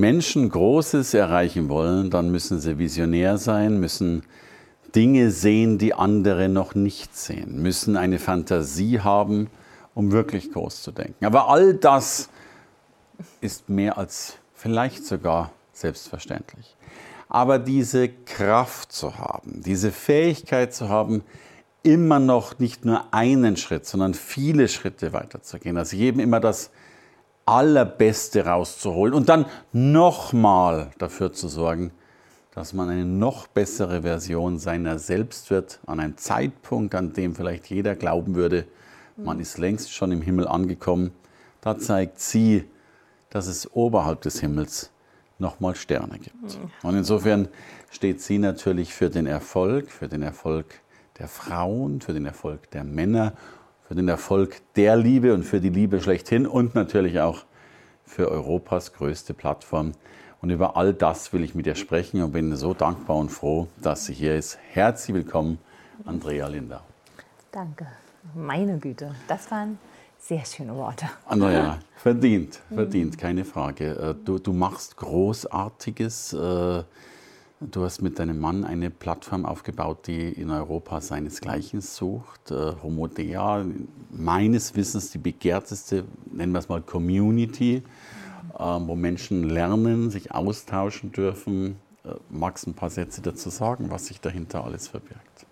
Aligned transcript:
Menschen 0.00 0.48
Großes 0.50 1.14
erreichen 1.14 1.68
wollen, 1.68 2.10
dann 2.10 2.30
müssen 2.30 2.60
sie 2.60 2.78
visionär 2.78 3.38
sein, 3.38 3.80
müssen 3.80 4.22
Dinge 4.94 5.30
sehen, 5.30 5.78
die 5.78 5.94
andere 5.94 6.48
noch 6.48 6.74
nicht 6.74 7.16
sehen, 7.16 7.62
müssen 7.62 7.96
eine 7.96 8.18
Fantasie 8.18 9.00
haben, 9.00 9.48
um 9.94 10.12
wirklich 10.12 10.52
groß 10.52 10.82
zu 10.82 10.92
denken. 10.92 11.24
Aber 11.24 11.48
all 11.48 11.74
das 11.74 12.28
ist 13.40 13.68
mehr 13.68 13.98
als 13.98 14.36
vielleicht 14.54 15.04
sogar 15.04 15.52
selbstverständlich. 15.72 16.76
Aber 17.28 17.58
diese 17.58 18.08
Kraft 18.08 18.92
zu 18.92 19.18
haben, 19.18 19.60
diese 19.64 19.90
Fähigkeit 19.90 20.72
zu 20.72 20.88
haben, 20.88 21.24
immer 21.82 22.18
noch 22.18 22.58
nicht 22.58 22.84
nur 22.84 23.12
einen 23.12 23.56
Schritt, 23.56 23.86
sondern 23.86 24.14
viele 24.14 24.68
Schritte 24.68 25.12
weiterzugehen, 25.12 25.76
also 25.76 25.96
jedem 25.96 26.20
immer 26.20 26.40
das 26.40 26.70
Allerbeste 27.46 28.46
rauszuholen 28.46 29.14
und 29.14 29.28
dann 29.28 29.46
nochmal 29.72 30.90
dafür 30.98 31.32
zu 31.32 31.48
sorgen, 31.48 31.92
dass 32.54 32.72
man 32.72 32.88
eine 32.88 33.04
noch 33.04 33.46
bessere 33.48 34.02
Version 34.02 34.58
seiner 34.58 34.98
selbst 34.98 35.50
wird, 35.50 35.80
an 35.86 36.00
einem 36.00 36.16
Zeitpunkt, 36.16 36.94
an 36.94 37.12
dem 37.12 37.34
vielleicht 37.34 37.68
jeder 37.68 37.96
glauben 37.96 38.34
würde, 38.36 38.66
man 39.16 39.38
ist 39.38 39.58
längst 39.58 39.92
schon 39.92 40.10
im 40.10 40.22
Himmel 40.22 40.48
angekommen. 40.48 41.12
Da 41.60 41.78
zeigt 41.78 42.18
sie, 42.18 42.64
dass 43.30 43.46
es 43.46 43.72
oberhalb 43.72 44.22
des 44.22 44.40
Himmels 44.40 44.90
nochmal 45.38 45.74
Sterne 45.76 46.18
gibt. 46.18 46.58
Und 46.82 46.96
insofern 46.96 47.48
steht 47.90 48.20
sie 48.20 48.38
natürlich 48.38 48.92
für 48.92 49.10
den 49.10 49.26
Erfolg, 49.26 49.90
für 49.90 50.08
den 50.08 50.22
Erfolg 50.22 50.80
der 51.18 51.28
Frauen, 51.28 52.00
für 52.00 52.12
den 52.12 52.26
Erfolg 52.26 52.70
der 52.72 52.84
Männer 52.84 53.34
für 53.86 53.94
den 53.94 54.08
Erfolg 54.08 54.60
der 54.76 54.96
Liebe 54.96 55.34
und 55.34 55.42
für 55.44 55.60
die 55.60 55.68
Liebe 55.68 56.00
schlechthin 56.00 56.46
und 56.46 56.74
natürlich 56.74 57.20
auch 57.20 57.44
für 58.04 58.30
Europas 58.30 58.92
größte 58.92 59.34
Plattform. 59.34 59.92
Und 60.40 60.50
über 60.50 60.76
all 60.76 60.92
das 60.92 61.32
will 61.32 61.42
ich 61.42 61.54
mit 61.54 61.66
dir 61.66 61.74
sprechen 61.74 62.22
und 62.22 62.32
bin 62.32 62.54
so 62.56 62.74
dankbar 62.74 63.16
und 63.16 63.30
froh, 63.30 63.68
dass 63.82 64.06
sie 64.06 64.14
hier 64.14 64.36
ist. 64.36 64.58
Herzlich 64.72 65.14
willkommen, 65.14 65.58
Andrea 66.04 66.48
Linda. 66.48 66.82
Danke. 67.52 67.86
Meine 68.34 68.78
Güte, 68.78 69.14
das 69.28 69.50
waren 69.50 69.78
sehr 70.18 70.44
schöne 70.44 70.74
Worte. 70.74 71.06
Andrea, 71.26 71.78
verdient, 71.96 72.60
verdient, 72.72 73.18
keine 73.18 73.44
Frage. 73.44 73.90
Äh, 73.90 74.14
du, 74.24 74.38
du 74.38 74.52
machst 74.52 74.96
Großartiges. 74.96 76.32
Du 77.70 77.84
hast 77.84 78.02
mit 78.02 78.18
deinem 78.18 78.40
Mann 78.40 78.64
eine 78.64 78.90
Plattform 78.90 79.46
aufgebaut, 79.46 80.06
die 80.06 80.28
in 80.32 80.50
Europa 80.50 81.00
seinesgleichen 81.00 81.80
sucht. 81.80 82.50
Äh, 82.50 82.72
Homodea, 82.82 83.64
meines 84.10 84.74
Wissens 84.74 85.10
die 85.10 85.18
begehrteste, 85.18 86.04
nennen 86.30 86.52
wir 86.52 86.58
es 86.58 86.68
mal 86.68 86.82
Community, 86.82 87.82
äh, 88.54 88.58
wo 88.58 88.94
Menschen 88.94 89.44
lernen, 89.44 90.10
sich 90.10 90.32
austauschen 90.32 91.12
dürfen. 91.12 91.76
Äh, 92.04 92.14
magst 92.28 92.66
du 92.66 92.70
ein 92.70 92.74
paar 92.74 92.90
Sätze 92.90 93.22
dazu 93.22 93.50
sagen, 93.50 93.90
was 93.90 94.06
sich 94.06 94.20
dahinter 94.20 94.64
alles 94.64 94.88
verbirgt? 94.88 95.46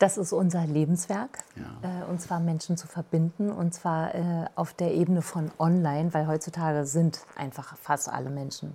Das 0.00 0.18
ist 0.18 0.32
unser 0.32 0.66
Lebenswerk, 0.66 1.38
ja. 1.56 2.02
äh, 2.02 2.10
und 2.10 2.20
zwar 2.20 2.40
Menschen 2.40 2.76
zu 2.76 2.88
verbinden, 2.88 3.50
und 3.50 3.72
zwar 3.72 4.14
äh, 4.14 4.44
auf 4.56 4.74
der 4.74 4.92
Ebene 4.92 5.22
von 5.22 5.52
online, 5.58 6.12
weil 6.12 6.26
heutzutage 6.26 6.84
sind 6.84 7.20
einfach 7.36 7.76
fast 7.76 8.08
alle 8.08 8.28
Menschen 8.28 8.74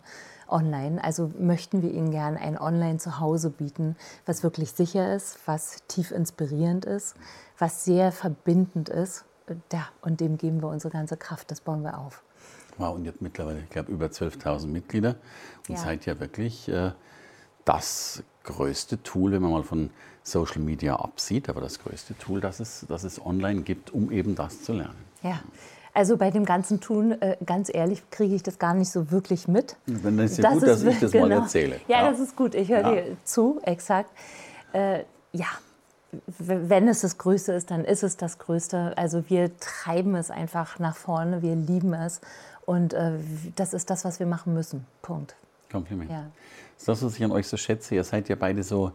online. 0.52 1.04
Also 1.04 1.32
möchten 1.40 1.82
wir 1.82 1.92
Ihnen 1.92 2.12
gerne 2.12 2.40
ein 2.40 2.60
Online-Zuhause 2.60 3.50
bieten, 3.50 3.96
was 4.26 4.44
wirklich 4.44 4.72
sicher 4.72 5.16
ist, 5.16 5.40
was 5.46 5.84
tief 5.88 6.12
inspirierend 6.12 6.86
ist, 6.86 7.16
was 7.58 7.86
sehr 7.86 8.12
verbindend 8.12 8.90
ist. 8.90 9.26
Ja, 9.72 9.88
und 10.02 10.20
dem 10.22 10.38
geben 10.38 10.62
wir 10.62 10.68
unsere 10.70 10.92
ganze 10.92 11.18
Kraft, 11.18 11.50
das 11.52 11.62
bauen 11.62 11.84
wir 11.84 11.98
auf. 11.98 12.24
Wow, 12.78 12.96
und 12.96 13.06
jetzt 13.06 13.22
mittlerweile, 13.22 13.60
ich 13.60 13.70
glaube, 13.70 13.92
über 13.92 14.06
12.000 14.08 14.68
Mitglieder 14.68 15.16
und 15.68 15.76
ja. 15.76 15.82
seid 15.82 16.06
ja 16.06 16.20
wirklich 16.20 16.70
äh, 16.70 16.92
das 17.66 18.24
größte 18.44 19.04
Tool, 19.04 19.32
wenn 19.32 19.42
man 19.42 19.52
mal 19.52 19.64
von 19.64 19.90
Social 20.24 20.62
Media 20.62 20.96
absieht, 20.96 21.50
aber 21.50 21.62
das 21.62 21.80
größte 21.80 22.18
Tool, 22.18 22.40
das 22.40 22.60
es, 22.60 22.86
das 22.88 23.04
es 23.04 23.24
online 23.24 23.62
gibt, 23.62 23.92
um 23.92 24.12
eben 24.12 24.36
das 24.36 24.64
zu 24.64 24.74
lernen. 24.74 24.98
Ja, 25.24 25.40
also 25.94 26.18
bei 26.18 26.32
dem 26.32 26.46
ganzen 26.46 26.80
Tun, 26.80 27.20
äh, 27.22 27.38
ganz 27.46 27.70
ehrlich, 27.74 28.10
kriege 28.10 28.36
ich 28.36 28.44
das 28.44 28.60
gar 28.60 28.74
nicht 28.74 28.92
so 28.92 29.12
wirklich 29.12 29.48
mit. 29.48 29.76
Dann 29.86 30.20
ist 30.20 30.38
ja 30.38 30.44
das 30.44 30.54
gut, 30.54 30.64
ist, 30.64 30.70
dass 30.70 30.94
ich 30.94 31.00
das 31.00 31.12
genau. 31.12 31.28
mal 31.28 31.34
erzähle. 31.34 31.80
Ja, 31.88 32.04
ja, 32.04 32.12
das 32.12 32.20
ist 32.20 32.36
gut. 32.36 32.56
Ich 32.56 32.70
höre 32.70 32.82
ja. 32.82 32.92
dir 32.92 33.18
zu, 33.24 33.60
exakt. 33.64 34.12
Äh, 34.74 35.04
ja, 35.32 35.48
wenn 36.38 36.88
es 36.88 37.02
das 37.02 37.18
Größte 37.18 37.54
ist, 37.54 37.72
dann 37.72 37.86
ist 37.86 38.04
es 38.04 38.18
das 38.18 38.40
Größte. 38.40 38.94
Also 38.98 39.30
wir 39.30 39.58
treiben 39.60 40.16
es 40.16 40.32
einfach 40.32 40.80
nach 40.80 40.96
vorne, 40.96 41.42
wir 41.42 41.56
lieben 41.56 41.94
es. 41.94 42.22
Und 42.66 42.94
äh, 42.94 43.14
das 43.56 43.74
ist 43.74 43.90
das, 43.90 44.06
was 44.06 44.20
wir 44.20 44.28
machen 44.28 44.54
müssen. 44.54 44.86
Punkt. 45.02 45.36
Kompliment. 45.72 46.10
Ja. 46.10 46.26
Das 46.76 46.82
ist 46.82 46.88
das, 46.88 47.04
was 47.04 47.16
ich 47.16 47.24
an 47.24 47.32
euch 47.32 47.48
so 47.48 47.58
schätze. 47.58 47.96
Ihr 47.96 48.04
seid 48.04 48.30
ja 48.30 48.36
beide 48.36 48.64
so 48.64 48.92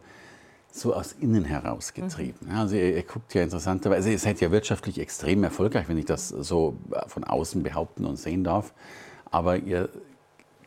so 0.74 0.92
aus 0.92 1.14
innen 1.20 1.44
heraus 1.44 1.94
getrieben. 1.94 2.46
Mhm. 2.48 2.56
Also 2.56 2.74
ihr, 2.74 2.96
ihr, 2.96 3.02
guckt 3.04 3.32
ja 3.32 3.42
interessanterweise, 3.42 4.10
ihr 4.10 4.18
seid 4.18 4.40
ja 4.40 4.50
wirtschaftlich 4.50 4.98
extrem 4.98 5.44
erfolgreich, 5.44 5.88
wenn 5.88 5.98
ich 5.98 6.04
das 6.04 6.28
so 6.28 6.76
von 7.06 7.22
außen 7.22 7.62
behaupten 7.62 8.04
und 8.04 8.16
sehen 8.16 8.42
darf. 8.42 8.74
Aber 9.30 9.56
ihr 9.56 9.88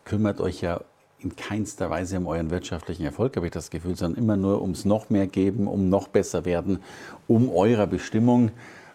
kümmert 0.06 0.40
euch 0.40 0.62
ja 0.62 0.81
in 1.19 1.35
keinster 1.35 1.90
Weise 1.90 2.18
um 2.18 2.28
euren 2.28 2.51
wirtschaftlichen 2.51 3.03
Erfolg, 3.03 3.35
habe 3.35 3.47
ich 3.47 3.51
das 3.51 3.69
Gefühl, 3.69 3.97
sondern 3.97 4.23
immer 4.23 4.38
nur 4.38 4.62
ums 4.62 4.85
noch 4.85 5.09
mehr 5.09 5.28
geben, 5.28 5.68
um 5.68 5.90
noch 5.90 6.07
besser 6.07 6.45
werden, 6.45 6.79
um 7.28 7.50
eurer 7.50 7.88
Bestimmung, 7.88 8.51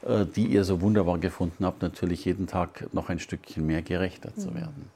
äh, 0.07 0.25
die 0.25 0.47
ihr 0.47 0.65
so 0.65 0.81
wunderbar 0.81 1.19
gefunden 1.19 1.67
habt, 1.67 1.83
natürlich 1.83 2.25
jeden 2.25 2.47
Tag 2.47 2.89
noch 2.95 3.11
ein 3.11 3.19
Stückchen 3.19 3.67
mehr 3.67 3.83
gerechter 3.83 4.35
zu 4.35 4.49
mhm. 4.51 4.91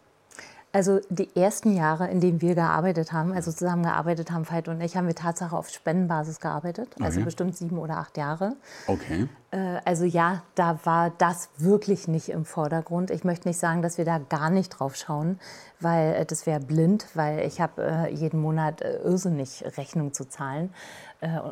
Also 0.76 1.00
die 1.08 1.34
ersten 1.34 1.74
Jahre, 1.74 2.10
in 2.10 2.20
denen 2.20 2.42
wir 2.42 2.54
gearbeitet 2.54 3.10
haben, 3.10 3.32
also 3.32 3.50
zusammengearbeitet 3.50 4.30
haben, 4.30 4.46
Veit 4.46 4.68
und 4.68 4.78
ich, 4.82 4.94
haben 4.94 5.06
wir 5.06 5.14
Tatsache 5.14 5.56
auf 5.56 5.70
Spendenbasis 5.70 6.38
gearbeitet. 6.38 6.94
Also 7.00 7.16
okay. 7.16 7.24
bestimmt 7.24 7.56
sieben 7.56 7.78
oder 7.78 7.96
acht 7.96 8.18
Jahre. 8.18 8.56
Okay. 8.86 9.26
Äh, 9.56 9.80
also 9.84 10.04
ja, 10.04 10.42
da 10.54 10.78
war 10.84 11.10
das 11.18 11.48
wirklich 11.56 12.08
nicht 12.08 12.28
im 12.28 12.44
Vordergrund. 12.44 13.10
Ich 13.10 13.24
möchte 13.24 13.48
nicht 13.48 13.58
sagen, 13.58 13.82
dass 13.82 13.98
wir 13.98 14.04
da 14.04 14.18
gar 14.18 14.50
nicht 14.50 14.70
drauf 14.70 14.96
schauen, 14.96 15.40
weil 15.80 16.14
äh, 16.14 16.26
das 16.26 16.46
wäre 16.46 16.60
blind, 16.60 17.06
weil 17.14 17.40
ich 17.40 17.60
habe 17.60 17.82
äh, 17.82 18.14
jeden 18.14 18.40
Monat 18.40 18.82
irrsinnig 18.82 19.64
Rechnung 19.76 20.12
zu 20.12 20.28
zahlen 20.28 20.72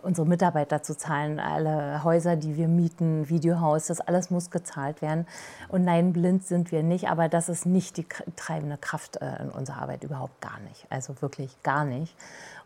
unsere 0.03 0.27
Mitarbeiter 0.27 0.83
zu 0.83 0.95
zahlen, 0.95 1.41
alle 1.41 2.05
Häuser, 2.05 2.37
die 2.37 2.59
wir 2.59 2.69
mieten, 2.69 3.31
Videohaus, 3.31 3.87
das 3.87 4.03
alles 4.03 4.31
muss 4.31 4.51
gezahlt 4.51 5.01
werden. 5.01 5.27
Und 5.71 5.85
nein, 5.85 6.13
blind 6.13 6.45
sind 6.45 6.71
wir 6.71 6.83
nicht, 6.83 7.09
aber 7.09 7.31
das 7.31 7.49
ist 7.49 7.65
nicht 7.65 7.97
die 7.97 8.07
treibende 8.37 8.77
Kraft 8.77 9.17
in 9.17 9.49
unserer 9.49 9.81
Arbeit, 9.81 10.05
überhaupt 10.05 10.39
gar 10.43 10.61
nicht. 10.61 10.87
Also 10.91 11.21
wirklich 11.23 11.63
gar 11.63 11.87
nicht. 11.87 12.15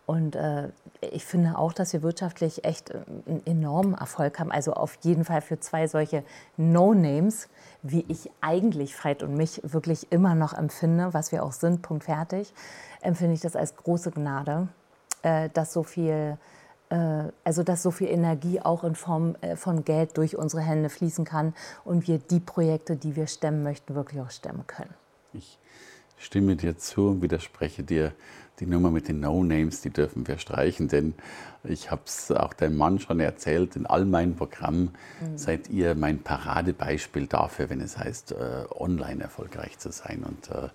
Und 0.08 0.36
äh, 0.36 0.70
ich 1.02 1.26
finde 1.26 1.58
auch, 1.58 1.74
dass 1.74 1.92
wir 1.92 2.02
wirtschaftlich 2.02 2.64
echt 2.64 2.88
äh, 2.88 3.00
einen 3.26 3.42
enormen 3.44 3.92
Erfolg 3.92 4.38
haben. 4.38 4.50
Also 4.50 4.72
auf 4.72 4.96
jeden 5.02 5.26
Fall 5.26 5.42
für 5.42 5.60
zwei 5.60 5.86
solche 5.86 6.24
No-Names, 6.56 7.48
wie 7.82 8.06
ich 8.08 8.30
eigentlich 8.40 8.94
Veit 9.04 9.22
und 9.22 9.34
mich 9.34 9.60
wirklich 9.62 10.10
immer 10.10 10.34
noch 10.34 10.54
empfinde, 10.54 11.12
was 11.12 11.30
wir 11.30 11.44
auch 11.44 11.52
sind, 11.52 11.82
Punkt 11.82 12.04
fertig, 12.04 12.54
empfinde 13.02 13.34
ich 13.34 13.42
das 13.42 13.54
als 13.54 13.76
große 13.76 14.10
Gnade, 14.12 14.68
äh, 15.20 15.50
dass 15.52 15.74
so 15.74 15.82
viel 15.82 16.38
äh, 16.88 17.24
also 17.44 17.62
dass 17.62 17.82
so 17.82 17.90
viel 17.90 18.08
Energie 18.08 18.62
auch 18.62 18.84
in 18.84 18.94
Form 18.94 19.36
äh, 19.42 19.56
von 19.56 19.84
Geld 19.84 20.16
durch 20.16 20.38
unsere 20.38 20.62
Hände 20.62 20.88
fließen 20.88 21.26
kann 21.26 21.52
und 21.84 22.08
wir 22.08 22.16
die 22.16 22.40
Projekte, 22.40 22.96
die 22.96 23.14
wir 23.14 23.26
stemmen 23.26 23.62
möchten, 23.62 23.94
wirklich 23.94 24.22
auch 24.22 24.30
stemmen 24.30 24.66
können. 24.66 24.94
Ich 25.34 25.58
stimme 26.16 26.56
dir 26.56 26.78
zu 26.78 27.08
und 27.08 27.20
widerspreche 27.20 27.82
dir. 27.82 28.14
Die 28.60 28.66
Nummer 28.66 28.90
mit 28.90 29.08
den 29.08 29.20
No-Names, 29.20 29.80
die 29.80 29.90
dürfen 29.90 30.26
wir 30.26 30.38
streichen, 30.38 30.88
denn 30.88 31.14
ich 31.64 31.90
habe 31.90 32.02
es 32.06 32.30
auch 32.30 32.52
deinem 32.52 32.76
Mann 32.76 32.98
schon 32.98 33.20
erzählt, 33.20 33.76
in 33.76 33.86
all 33.86 34.04
meinen 34.04 34.36
Programmen 34.36 34.94
mhm. 35.20 35.38
seid 35.38 35.68
ihr 35.70 35.94
mein 35.94 36.22
Paradebeispiel 36.22 37.26
dafür, 37.26 37.70
wenn 37.70 37.80
es 37.80 37.98
heißt, 37.98 38.32
äh, 38.32 38.64
online 38.70 39.22
erfolgreich 39.22 39.78
zu 39.78 39.92
sein. 39.92 40.24
Und, 40.24 40.50
äh, 40.50 40.68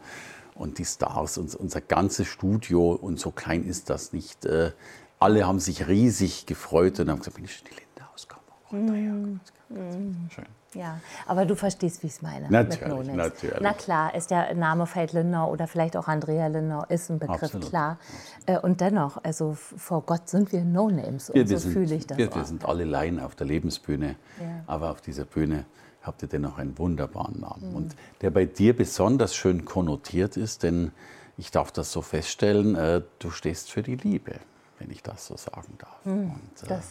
und 0.56 0.77
die 0.77 0.85
Stars, 0.85 1.38
und 1.38 1.53
unser 1.56 1.81
ganzes 1.81 2.27
Studio, 2.27 2.91
und 2.91 3.19
so 3.19 3.31
klein 3.31 3.65
ist 3.65 3.89
das 3.89 4.13
nicht, 4.13 4.45
äh, 4.45 4.71
alle 5.19 5.47
haben 5.47 5.59
sich 5.59 5.88
riesig 5.88 6.45
gefreut 6.45 7.00
und 7.00 7.09
haben 7.09 7.19
gesagt, 7.19 7.38
Mensch, 7.38 7.63
die 7.63 7.69
Linde 7.69 8.12
aus 8.13 8.27
Kammerung. 8.27 9.39
Mm. 9.69 10.29
Schön. 10.29 10.45
Ja, 10.75 10.99
aber 11.27 11.45
du 11.45 11.55
verstehst, 11.55 12.03
wie 12.03 12.07
ich 12.07 12.13
es 12.13 12.21
meine. 12.21 12.49
Natürlich, 12.49 13.13
natürlich. 13.13 13.57
Na 13.61 13.73
klar, 13.73 14.13
ist 14.15 14.31
der 14.31 14.53
Name 14.55 14.85
Veit 14.87 15.13
Lindau 15.13 15.51
oder 15.51 15.67
vielleicht 15.67 15.95
auch 15.97 16.07
Andrea 16.07 16.47
Lindau 16.47 16.83
ist 16.89 17.09
ein 17.09 17.19
Begriff, 17.19 17.43
Absolut. 17.43 17.69
klar. 17.69 17.97
Äh, 18.45 18.59
und 18.59 18.81
dennoch, 18.81 19.23
also 19.23 19.53
vor 19.55 20.01
Gott 20.01 20.29
sind 20.29 20.51
wir 20.51 20.63
No-Names 20.63 21.29
und 21.29 21.49
wir 21.49 21.59
so 21.59 21.69
fühle 21.69 21.95
ich 21.95 22.07
das 22.07 22.17
wir, 22.17 22.29
auch. 22.31 22.35
wir 22.35 22.45
sind 22.45 22.65
alle 22.65 22.83
Laien 22.85 23.19
auf 23.19 23.35
der 23.35 23.47
Lebensbühne, 23.47 24.15
Ja. 24.39 24.45
aber 24.67 24.91
auf 24.91 25.01
dieser 25.01 25.25
Bühne 25.25 25.65
habt 26.01 26.21
ihr 26.21 26.27
dennoch 26.27 26.57
einen 26.57 26.77
wunderbaren 26.77 27.39
Namen. 27.39 27.69
Mhm. 27.69 27.75
Und 27.75 27.95
der 28.21 28.29
bei 28.31 28.45
dir 28.45 28.75
besonders 28.75 29.35
schön 29.35 29.65
konnotiert 29.65 30.35
ist, 30.37 30.63
denn 30.63 30.91
ich 31.37 31.49
darf 31.51 31.71
das 31.71 31.91
so 31.91 32.01
feststellen, 32.01 32.75
äh, 32.75 33.01
du 33.19 33.31
stehst 33.31 33.71
für 33.71 33.81
die 33.83 33.95
Liebe, 33.95 34.33
wenn 34.79 34.91
ich 34.91 35.01
das 35.01 35.25
so 35.27 35.37
sagen 35.37 35.77
darf. 35.77 35.99
Und, 36.05 36.13
äh, 36.13 36.25
Mhm. 36.25 36.35
Das 36.67 36.85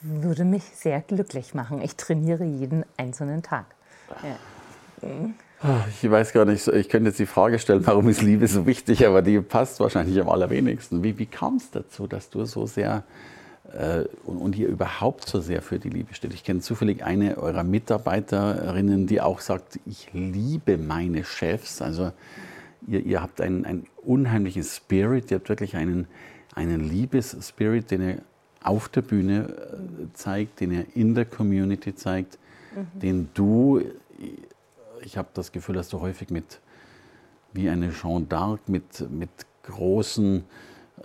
würde 0.00 0.44
mich 0.44 0.64
sehr 0.64 1.00
glücklich 1.00 1.54
machen. 1.54 1.82
Ich 1.82 1.96
trainiere 1.96 2.44
jeden 2.44 2.84
einzelnen 2.96 3.42
Tag. 3.42 3.66
Ja. 4.22 4.36
Ich 5.90 6.10
weiß 6.10 6.32
gar 6.32 6.44
nicht, 6.44 6.66
ich 6.68 6.88
könnte 6.88 7.08
jetzt 7.08 7.18
die 7.18 7.26
Frage 7.26 7.58
stellen, 7.58 7.86
warum 7.86 8.08
ist 8.08 8.22
Liebe 8.22 8.46
so 8.48 8.66
wichtig, 8.66 9.06
aber 9.06 9.20
die 9.20 9.40
passt 9.40 9.78
wahrscheinlich 9.80 10.18
am 10.20 10.28
allerwenigsten. 10.28 11.02
Wie, 11.02 11.18
wie 11.18 11.26
kam 11.26 11.56
es 11.56 11.70
dazu, 11.70 12.06
dass 12.06 12.30
du 12.30 12.46
so 12.46 12.66
sehr 12.66 13.04
äh, 13.72 14.04
und, 14.24 14.38
und 14.38 14.56
ihr 14.56 14.68
überhaupt 14.68 15.28
so 15.28 15.40
sehr 15.40 15.60
für 15.60 15.78
die 15.78 15.90
Liebe 15.90 16.14
steht? 16.14 16.32
Ich 16.32 16.44
kenne 16.44 16.60
zufällig 16.60 17.04
eine 17.04 17.36
eurer 17.36 17.62
Mitarbeiterinnen, 17.62 19.06
die 19.06 19.20
auch 19.20 19.40
sagt, 19.40 19.80
ich 19.84 20.08
liebe 20.14 20.78
meine 20.78 21.24
Chefs. 21.24 21.82
Also 21.82 22.12
ihr, 22.86 23.04
ihr 23.04 23.20
habt 23.20 23.42
einen, 23.42 23.66
einen 23.66 23.86
unheimlichen 24.02 24.62
Spirit, 24.62 25.30
ihr 25.30 25.38
habt 25.38 25.50
wirklich 25.50 25.76
einen, 25.76 26.06
einen 26.54 26.88
Liebesspirit, 26.88 27.90
den 27.90 28.02
ihr 28.02 28.18
auf 28.62 28.88
der 28.88 29.02
Bühne 29.02 29.48
äh, 29.48 30.12
zeigt, 30.14 30.60
den 30.60 30.72
ihr 30.72 30.84
in 30.94 31.14
der 31.14 31.24
Community 31.24 31.94
zeigt, 31.94 32.38
den 32.94 33.28
du 33.34 33.82
ich 35.04 35.16
habe 35.16 35.28
das 35.34 35.52
Gefühl, 35.52 35.74
dass 35.74 35.88
du 35.88 36.00
häufig 36.00 36.30
mit, 36.30 36.60
wie 37.52 37.68
eine 37.68 37.90
Jeanne 37.90 38.26
d'Arc, 38.26 38.60
mit, 38.66 39.10
mit 39.10 39.30
großen, 39.64 40.44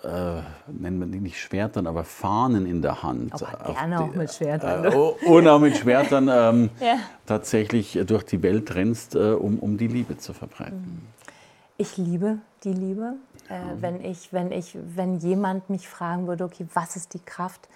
äh, 0.03 0.41
nennen 0.71 0.99
wir 0.99 1.07
die 1.07 1.19
nicht 1.19 1.39
Schwertern, 1.39 1.87
aber 1.87 2.03
Fahnen 2.03 2.65
in 2.65 2.81
der 2.81 3.03
Hand. 3.03 3.33
Aber 3.33 3.73
gerne 3.73 4.01
auch 4.01 4.13
mit 4.13 4.33
Schwertern. 4.33 4.85
Äh, 4.85 4.95
oh, 4.95 5.17
und 5.25 5.47
auch 5.47 5.59
mit 5.59 5.77
Schwertern 5.77 6.29
ähm, 6.31 6.69
Ja. 6.79 6.97
tatsächlich 7.25 7.99
durch 8.05 8.23
die 8.23 8.41
Welt 8.41 8.75
rennst, 8.75 9.15
äh, 9.15 9.31
um, 9.33 9.59
um 9.59 9.77
die 9.77 9.87
Liebe 9.87 10.17
zu 10.17 10.33
verbreiten. 10.33 11.07
Ich 11.77 11.97
liebe 11.97 12.39
die 12.63 12.73
Liebe. 12.73 13.13
Äh, 13.49 13.81
wenn, 13.81 14.03
ich, 14.03 14.33
wenn, 14.33 14.51
ich, 14.51 14.77
wenn 14.95 15.17
jemand 15.17 15.69
mich 15.69 15.87
fragen 15.87 16.27
würde, 16.27 16.43
okay, 16.43 16.65
was 16.73 16.95
ist 16.95 17.13
die 17.13 17.19
Kraft, 17.19 17.67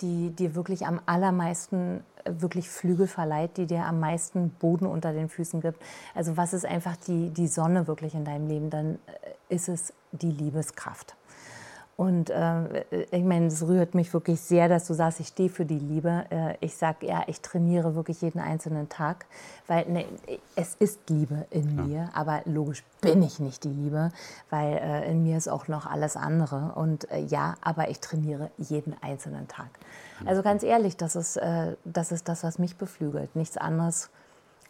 die 0.00 0.30
dir 0.30 0.54
wirklich 0.54 0.86
am 0.86 1.00
allermeisten 1.06 2.04
äh, 2.24 2.32
wirklich 2.38 2.68
Flügel 2.68 3.06
verleiht, 3.06 3.56
die 3.56 3.66
dir 3.66 3.84
am 3.84 4.00
meisten 4.00 4.50
Boden 4.50 4.86
unter 4.86 5.12
den 5.12 5.28
Füßen 5.28 5.60
gibt. 5.60 5.82
Also 6.14 6.36
was 6.36 6.52
ist 6.52 6.64
einfach 6.64 6.96
die, 6.96 7.30
die 7.30 7.48
Sonne 7.48 7.86
wirklich 7.86 8.14
in 8.14 8.24
deinem 8.24 8.46
Leben, 8.46 8.70
dann 8.70 8.94
äh, 9.06 9.54
ist 9.54 9.68
es 9.68 9.92
die 10.12 10.30
Liebeskraft. 10.30 11.17
Und 11.98 12.30
äh, 12.30 12.84
ich 13.10 13.24
meine, 13.24 13.48
es 13.48 13.66
rührt 13.66 13.96
mich 13.96 14.14
wirklich 14.14 14.40
sehr, 14.40 14.68
dass 14.68 14.86
du 14.86 14.94
sagst, 14.94 15.18
ich 15.18 15.26
stehe 15.26 15.48
für 15.48 15.64
die 15.64 15.80
Liebe. 15.80 16.26
Äh, 16.30 16.54
ich 16.60 16.76
sage, 16.76 17.08
ja, 17.08 17.24
ich 17.26 17.40
trainiere 17.40 17.96
wirklich 17.96 18.22
jeden 18.22 18.38
einzelnen 18.38 18.88
Tag, 18.88 19.26
weil 19.66 19.84
ne, 19.88 20.04
es 20.54 20.76
ist 20.76 21.10
Liebe 21.10 21.48
in 21.50 21.74
mir, 21.74 22.08
aber 22.14 22.42
logisch 22.44 22.84
bin 23.00 23.20
ich 23.24 23.40
nicht 23.40 23.64
die 23.64 23.70
Liebe, 23.70 24.12
weil 24.48 24.74
äh, 24.74 25.10
in 25.10 25.24
mir 25.24 25.36
ist 25.36 25.48
auch 25.48 25.66
noch 25.66 25.86
alles 25.86 26.16
andere. 26.16 26.70
Und 26.76 27.10
äh, 27.10 27.18
ja, 27.18 27.56
aber 27.62 27.90
ich 27.90 27.98
trainiere 27.98 28.52
jeden 28.58 28.94
einzelnen 29.02 29.48
Tag. 29.48 29.70
Also 30.24 30.42
ganz 30.42 30.62
ehrlich, 30.62 30.96
das 30.96 31.16
ist, 31.16 31.36
äh, 31.36 31.74
das 31.84 32.12
ist 32.12 32.28
das, 32.28 32.44
was 32.44 32.60
mich 32.60 32.76
beflügelt. 32.76 33.34
Nichts 33.34 33.56
anderes, 33.56 34.08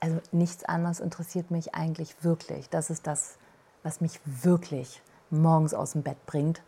also 0.01 0.17
nichts 0.33 0.65
anderes 0.65 0.99
interessiert 0.99 1.51
mich 1.51 1.75
eigentlich 1.75 2.25
wirklich. 2.25 2.71
Das 2.71 2.89
ist 2.89 3.07
das, 3.07 3.37
was 3.83 4.01
mich 4.01 4.19
wirklich 4.25 5.03
morgens 5.29 5.75
aus 5.75 5.93
dem 5.93 6.03
Bett 6.03 6.25
bringt 6.25 6.63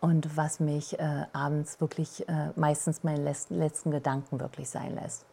und 0.00 0.36
was 0.36 0.60
mich 0.60 0.98
äh, 0.98 1.24
abends 1.32 1.80
wirklich 1.80 2.28
äh, 2.28 2.50
meistens 2.56 3.04
meinen 3.04 3.24
letzten, 3.24 3.58
letzten 3.58 3.90
Gedanken 3.90 4.40
wirklich 4.40 4.68
sein 4.68 4.94
lässt. 4.94 5.24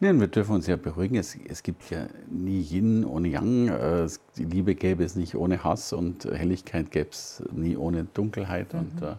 Nein, 0.00 0.18
wir 0.20 0.26
dürfen 0.26 0.56
uns 0.56 0.66
ja 0.66 0.76
beruhigen. 0.76 1.16
Es, 1.16 1.36
es 1.48 1.62
gibt 1.62 1.88
ja 1.88 2.08
nie 2.28 2.60
Yin 2.60 3.04
ohne 3.04 3.28
Yang. 3.28 3.68
Äh, 3.68 4.08
Die 4.36 4.44
Liebe 4.44 4.74
gäbe 4.74 5.04
es 5.04 5.14
nicht 5.14 5.34
ohne 5.36 5.62
Hass 5.62 5.92
und 5.92 6.24
Helligkeit 6.24 6.90
gäbe 6.90 7.10
es 7.10 7.42
nie 7.52 7.76
ohne 7.76 8.04
Dunkelheit. 8.04 8.74
Und, 8.74 9.02
äh, 9.02 9.14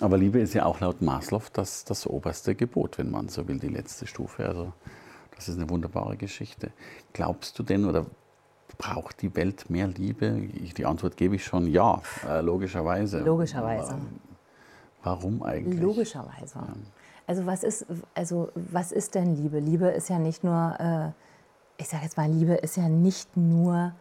aber 0.00 0.18
Liebe 0.18 0.38
ist 0.40 0.54
ja 0.54 0.66
auch 0.66 0.80
laut 0.80 1.00
Maslow 1.00 1.42
das, 1.52 1.84
das 1.84 2.06
oberste 2.06 2.54
Gebot, 2.54 2.98
wenn 2.98 3.10
man 3.10 3.28
so 3.28 3.48
will, 3.48 3.58
die 3.58 3.68
letzte 3.68 4.06
Stufe. 4.06 4.46
Also 4.46 4.72
das 5.34 5.48
ist 5.48 5.56
eine 5.56 5.68
wunderbare 5.70 6.16
Geschichte. 6.16 6.70
Glaubst 7.12 7.58
du 7.58 7.62
denn 7.62 7.86
oder 7.86 8.06
braucht 8.78 9.22
die 9.22 9.34
Welt 9.36 9.70
mehr 9.70 9.86
Liebe? 9.86 10.32
Die 10.32 10.86
Antwort 10.86 11.16
gebe 11.16 11.36
ich 11.36 11.44
schon 11.44 11.66
ja, 11.66 12.00
äh, 12.28 12.40
logischerweise. 12.40 13.20
Logischerweise. 13.20 13.96
Warum 15.02 15.42
eigentlich? 15.42 15.80
Logischerweise. 15.80 16.60
Also 17.26 17.46
was 17.46 17.62
ist, 17.62 17.86
also 18.14 18.50
was 18.54 18.92
ist 18.92 19.14
denn 19.14 19.36
Liebe? 19.36 19.58
Liebe 19.58 19.88
ist 19.88 20.08
ja 20.08 20.18
nicht 20.18 20.44
nur, 20.44 20.76
äh, 20.78 21.80
ich 21.80 21.88
sage 21.88 22.04
jetzt 22.04 22.16
mal, 22.16 22.28
Liebe 22.28 22.54
ist 22.54 22.76
ja 22.76 22.88
nicht 22.88 23.36
nur 23.36 23.92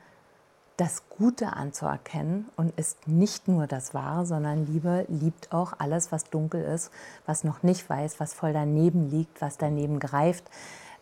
das 0.77 1.03
Gute 1.09 1.53
anzuerkennen 1.53 2.49
und 2.55 2.77
ist 2.79 3.07
nicht 3.07 3.47
nur 3.47 3.67
das 3.67 3.93
Wahre, 3.93 4.25
sondern 4.25 4.65
Liebe 4.65 5.05
liebt 5.07 5.53
auch 5.53 5.73
alles, 5.77 6.11
was 6.11 6.25
dunkel 6.25 6.63
ist, 6.63 6.91
was 7.25 7.43
noch 7.43 7.63
nicht 7.63 7.87
weiß, 7.89 8.19
was 8.19 8.33
voll 8.33 8.53
daneben 8.53 9.09
liegt, 9.09 9.41
was 9.41 9.57
daneben 9.57 9.99
greift. 9.99 10.45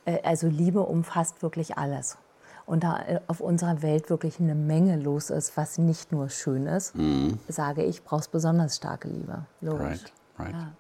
Äh, 0.06 0.20
Also 0.24 0.48
Liebe 0.48 0.82
umfasst 0.82 1.42
wirklich 1.42 1.78
alles. 1.78 2.18
Und 2.72 2.86
da 2.86 3.02
äh, 3.02 3.20
auf 3.28 3.42
unserer 3.42 3.82
Welt 3.82 4.10
wirklich 4.10 4.40
eine 4.40 4.56
Menge 4.56 4.96
los 4.96 5.30
ist, 5.30 5.58
was 5.58 5.78
nicht 5.78 6.14
nur 6.14 6.30
schön 6.30 6.68
ist, 6.68 6.94
sage 7.50 7.84
ich, 7.84 8.06
brauchst 8.06 8.32
besonders 8.32 8.78
starke 8.78 9.10
Liebe. 9.10 9.46
Logisch. 9.60 9.82
Right, 9.82 10.14
right. 10.40 10.54
Ja. 10.54 10.72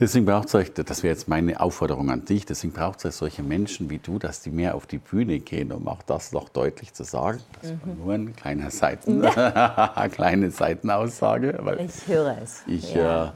Deswegen 0.00 0.24
braucht 0.24 0.48
es 0.48 0.54
euch, 0.54 0.72
das 0.72 1.02
wäre 1.02 1.12
jetzt 1.12 1.28
meine 1.28 1.60
Aufforderung 1.60 2.10
an 2.10 2.24
dich, 2.24 2.46
deswegen 2.46 2.72
braucht 2.72 3.00
es 3.00 3.04
euch 3.04 3.14
solche 3.16 3.42
Menschen 3.42 3.90
wie 3.90 3.98
du, 3.98 4.18
dass 4.18 4.40
die 4.40 4.50
mehr 4.50 4.74
auf 4.74 4.86
die 4.86 4.96
Bühne 4.96 5.40
gehen, 5.40 5.72
um 5.72 5.86
auch 5.88 6.02
das 6.02 6.32
noch 6.32 6.48
deutlich 6.48 6.94
zu 6.94 7.04
sagen. 7.04 7.40
Das 7.60 7.72
war 7.84 7.94
nur 7.94 8.14
ein 8.14 8.34
kleiner 8.34 8.70
Seiten, 8.70 9.20
kleine 10.12 10.50
Seitenaussage, 10.50 11.58
weil 11.62 11.80
Ich 11.84 12.08
höre 12.08 12.38
es. 12.42 12.62
ich, 12.66 12.94
ja. 12.94 13.34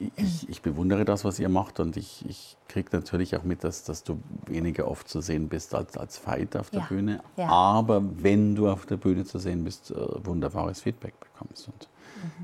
äh, 0.00 0.10
ich, 0.16 0.48
ich 0.48 0.62
bewundere 0.62 1.04
das, 1.04 1.24
was 1.24 1.40
ihr 1.40 1.48
macht 1.48 1.80
und 1.80 1.96
ich, 1.96 2.24
ich 2.28 2.56
kriege 2.68 2.88
natürlich 2.92 3.36
auch 3.36 3.42
mit, 3.42 3.64
dass, 3.64 3.82
dass 3.82 4.04
du 4.04 4.20
weniger 4.46 4.88
oft 4.88 5.08
zu 5.08 5.20
sehen 5.20 5.48
bist 5.48 5.74
als, 5.74 5.96
als 5.96 6.18
Fighter 6.18 6.60
auf 6.60 6.70
der 6.70 6.80
Ja, 6.82 6.86
Bühne. 6.86 7.20
ja. 7.36 7.48
Aber 7.48 8.00
wenn 8.22 8.54
du 8.54 8.68
auf 8.70 8.86
der 8.86 8.96
Bühne 8.96 9.24
zu 9.24 9.38
sehen 9.40 9.64
bist, 9.64 9.90
äh, 9.90 9.94
wunderbares 10.24 10.82
Feedback 10.82 11.14
bekommst. 11.18 11.66
Und 11.66 11.74
Mhm. 11.74 11.95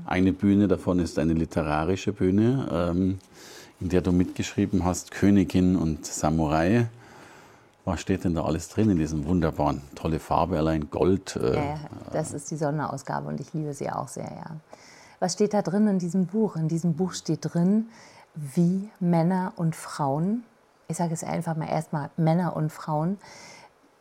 Eine 0.05 0.33
Bühne 0.33 0.67
davon 0.67 0.99
ist 0.99 1.19
eine 1.19 1.33
literarische 1.33 2.13
Bühne, 2.13 2.67
ähm, 2.71 3.19
in 3.79 3.89
der 3.89 4.01
du 4.01 4.11
mitgeschrieben 4.11 4.85
hast, 4.85 5.11
Königin 5.11 5.75
und 5.75 6.05
Samurai. 6.05 6.87
Was 7.85 7.99
steht 7.99 8.23
denn 8.23 8.33
da 8.33 8.45
alles 8.45 8.69
drin 8.69 8.89
in 8.89 8.97
diesem 8.97 9.25
wunderbaren, 9.25 9.81
tolle 9.95 10.19
Farbe, 10.19 10.57
allein 10.57 10.89
Gold? 10.89 11.35
Äh, 11.35 11.55
Ja, 11.55 11.79
das 12.13 12.31
ist 12.31 12.49
die 12.49 12.55
Sonderausgabe 12.55 13.27
und 13.27 13.41
ich 13.41 13.53
liebe 13.53 13.73
sie 13.73 13.89
auch 13.89 14.07
sehr, 14.07 14.31
ja. 14.31 14.55
Was 15.19 15.33
steht 15.33 15.53
da 15.53 15.61
drin 15.61 15.87
in 15.87 15.99
diesem 15.99 16.25
Buch? 16.25 16.55
In 16.55 16.67
diesem 16.67 16.95
Buch 16.95 17.13
steht 17.13 17.39
drin, 17.41 17.87
wie 18.35 18.89
Männer 18.99 19.53
und 19.57 19.75
Frauen, 19.75 20.43
ich 20.87 20.97
sage 20.97 21.13
es 21.13 21.23
einfach 21.23 21.55
mal 21.55 21.67
erstmal, 21.69 22.09
Männer 22.17 22.55
und 22.55 22.71
Frauen 22.71 23.17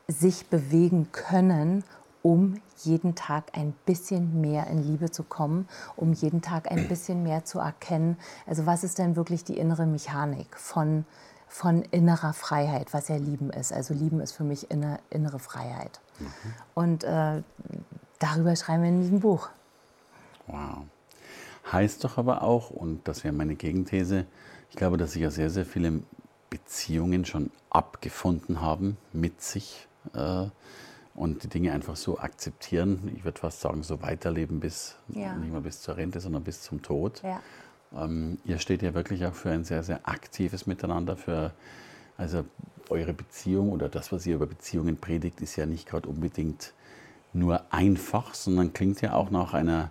sich 0.09 0.47
bewegen 0.47 1.09
können, 1.13 1.85
um 2.23 2.61
jeden 2.79 3.15
Tag 3.15 3.57
ein 3.57 3.75
bisschen 3.87 4.41
mehr 4.41 4.67
in 4.69 4.83
Liebe 4.83 5.11
zu 5.11 5.23
kommen, 5.23 5.69
um 5.97 6.13
jeden 6.13 6.43
Tag 6.43 6.71
ein 6.71 6.89
bisschen 6.89 7.23
mehr 7.23 7.45
zu 7.45 7.59
erkennen. 7.59 8.17
Also 8.47 8.67
was 8.67 8.85
ist 8.85 8.99
denn 8.99 9.17
wirklich 9.17 9.45
die 9.45 9.59
innere 9.59 9.87
Mechanik 9.87 10.57
von, 10.57 11.05
von 11.49 11.83
innerer 11.91 12.33
Freiheit, 12.33 12.93
was 12.93 13.09
ja 13.09 13.17
Lieben 13.17 13.51
ist. 13.51 13.73
Also 13.73 13.95
Lieben 13.95 14.21
ist 14.21 14.33
für 14.33 14.45
mich 14.45 14.71
inne, 14.71 15.01
innere 15.11 15.39
Freiheit. 15.39 16.01
Und 16.75 17.05
äh, 17.05 17.43
darüber 18.19 18.57
schreiben 18.57 18.83
wir 18.83 18.91
in 18.91 19.01
diesem 19.01 19.21
Buch. 19.21 19.49
Wow. 20.47 20.85
Heißt 21.71 22.05
doch 22.05 22.19
aber 22.19 22.43
auch, 22.43 22.71
und 22.71 23.07
das 23.07 23.25
wäre 23.25 23.35
meine 23.35 23.55
Gegenthese, 23.55 24.27
ich 24.71 24.77
glaube, 24.77 24.97
dass 24.97 25.13
sich 25.13 25.23
ja 25.23 25.31
sehr, 25.31 25.51
sehr 25.51 25.67
viele 25.67 26.03
Beziehungen 26.51 27.25
schon 27.25 27.51
abgefunden 27.71 28.61
haben 28.61 28.97
mit 29.13 29.41
sich 29.41 29.87
äh, 30.15 30.47
und 31.15 31.43
die 31.43 31.49
Dinge 31.49 31.73
einfach 31.73 31.97
so 31.97 32.19
akzeptieren. 32.19 33.11
Ich 33.17 33.25
würde 33.25 33.39
fast 33.39 33.61
sagen, 33.61 33.83
so 33.83 34.01
weiterleben 34.03 34.61
bis, 34.61 34.97
Ja. 35.09 35.35
nicht 35.37 35.53
mal 35.53 35.61
bis 35.61 35.81
zur 35.83 35.97
Rente, 35.97 36.21
sondern 36.21 36.43
bis 36.45 36.63
zum 36.63 36.83
Tod. 36.83 37.23
Ja. 37.23 37.41
Ähm, 37.95 38.39
ihr 38.45 38.59
steht 38.59 38.83
ja 38.83 38.95
wirklich 38.95 39.25
auch 39.27 39.35
für 39.35 39.51
ein 39.51 39.65
sehr, 39.65 39.83
sehr 39.83 40.01
aktives 40.09 40.67
Miteinander, 40.67 41.17
für 41.17 41.53
also 42.17 42.45
eure 42.89 43.13
Beziehung 43.13 43.71
oder 43.73 43.89
das, 43.89 44.13
was 44.13 44.27
ihr 44.27 44.37
über 44.37 44.47
Beziehungen 44.47 44.97
predigt, 44.97 45.41
ist 45.41 45.57
ja 45.57 45.67
nicht 45.67 45.89
gerade 45.89 46.09
unbedingt 46.09 46.73
nur 47.35 47.63
einfach, 47.71 48.35
sondern 48.35 48.73
klingt 48.73 49.01
ja 49.01 49.15
auch 49.15 49.31
nach 49.31 49.55
einer 49.55 49.91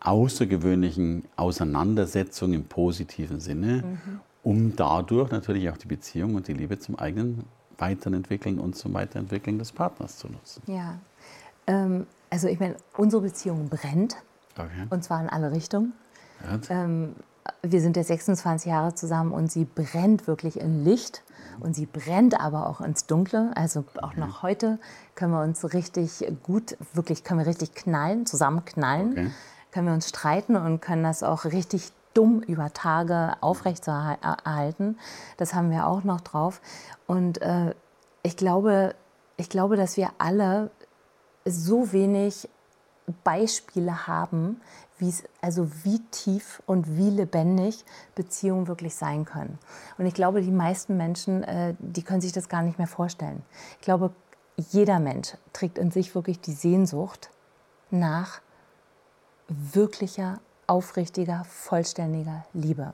außergewöhnlichen 0.00 1.24
Auseinandersetzung 1.36 2.52
im 2.52 2.64
positiven 2.64 3.40
Sinne. 3.40 3.98
um 4.42 4.76
dadurch 4.76 5.32
natürlich 5.32 5.68
auch 5.70 5.76
die 5.76 5.88
Beziehung 5.88 6.36
und 6.36 6.46
die 6.46 6.52
Liebe 6.52 6.78
zum 6.78 6.96
eigenen 6.96 7.42
Weiterentwickeln 7.78 8.58
und 8.58 8.76
zum 8.76 8.94
Weiterentwickeln 8.94 9.58
des 9.58 9.72
Partners 9.72 10.18
zu 10.18 10.28
nutzen. 10.28 10.62
Ja, 10.66 10.98
ähm, 11.66 12.06
also 12.30 12.48
ich 12.48 12.58
meine, 12.58 12.76
unsere 12.96 13.22
Beziehung 13.22 13.68
brennt 13.68 14.16
okay. 14.54 14.86
und 14.90 15.04
zwar 15.04 15.20
in 15.20 15.28
alle 15.28 15.52
Richtungen. 15.52 15.92
Ähm, 16.68 17.14
wir 17.62 17.80
sind 17.80 17.96
jetzt 17.96 18.08
26 18.08 18.70
Jahre 18.70 18.94
zusammen 18.94 19.32
und 19.32 19.50
sie 19.50 19.64
brennt 19.64 20.26
wirklich 20.26 20.60
in 20.60 20.84
Licht 20.84 21.22
und 21.60 21.74
sie 21.74 21.86
brennt 21.86 22.38
aber 22.40 22.68
auch 22.68 22.80
ins 22.80 23.06
Dunkle. 23.06 23.52
Also 23.54 23.84
auch 24.02 24.14
mhm. 24.14 24.20
noch 24.20 24.42
heute 24.42 24.78
können 25.14 25.32
wir 25.32 25.42
uns 25.42 25.72
richtig 25.72 26.26
gut, 26.42 26.76
wirklich 26.92 27.24
können 27.24 27.40
wir 27.40 27.46
richtig 27.46 27.74
knallen, 27.74 28.26
zusammen 28.26 28.64
knallen, 28.64 29.12
okay. 29.12 29.30
können 29.70 29.86
wir 29.86 29.94
uns 29.94 30.08
streiten 30.08 30.56
und 30.56 30.80
können 30.80 31.02
das 31.02 31.22
auch 31.22 31.44
richtig 31.44 31.92
dumm 32.16 32.40
über 32.40 32.72
Tage 32.72 33.34
aufrechtzuerhalten. 33.40 34.98
Das 35.36 35.54
haben 35.54 35.70
wir 35.70 35.86
auch 35.86 36.04
noch 36.04 36.20
drauf. 36.20 36.60
Und 37.06 37.40
äh, 37.42 37.74
ich 38.22 38.36
glaube, 38.36 38.94
ich 39.36 39.48
glaube, 39.48 39.76
dass 39.76 39.96
wir 39.96 40.10
alle 40.18 40.70
so 41.44 41.92
wenig 41.92 42.48
Beispiele 43.22 44.06
haben, 44.06 44.60
also 45.42 45.70
wie 45.84 46.00
tief 46.10 46.62
und 46.66 46.96
wie 46.96 47.10
lebendig 47.10 47.84
Beziehungen 48.14 48.66
wirklich 48.66 48.96
sein 48.96 49.24
können. 49.24 49.58
Und 49.98 50.06
ich 50.06 50.14
glaube, 50.14 50.40
die 50.40 50.50
meisten 50.50 50.96
Menschen, 50.96 51.44
äh, 51.44 51.74
die 51.78 52.02
können 52.02 52.20
sich 52.20 52.32
das 52.32 52.48
gar 52.48 52.62
nicht 52.62 52.78
mehr 52.78 52.86
vorstellen. 52.86 53.42
Ich 53.78 53.84
glaube, 53.84 54.12
jeder 54.56 54.98
Mensch 54.98 55.36
trägt 55.52 55.76
in 55.76 55.90
sich 55.90 56.14
wirklich 56.14 56.40
die 56.40 56.54
Sehnsucht 56.54 57.30
nach 57.90 58.40
wirklicher, 59.48 60.40
aufrichtiger, 60.66 61.44
vollständiger 61.48 62.44
Liebe. 62.52 62.92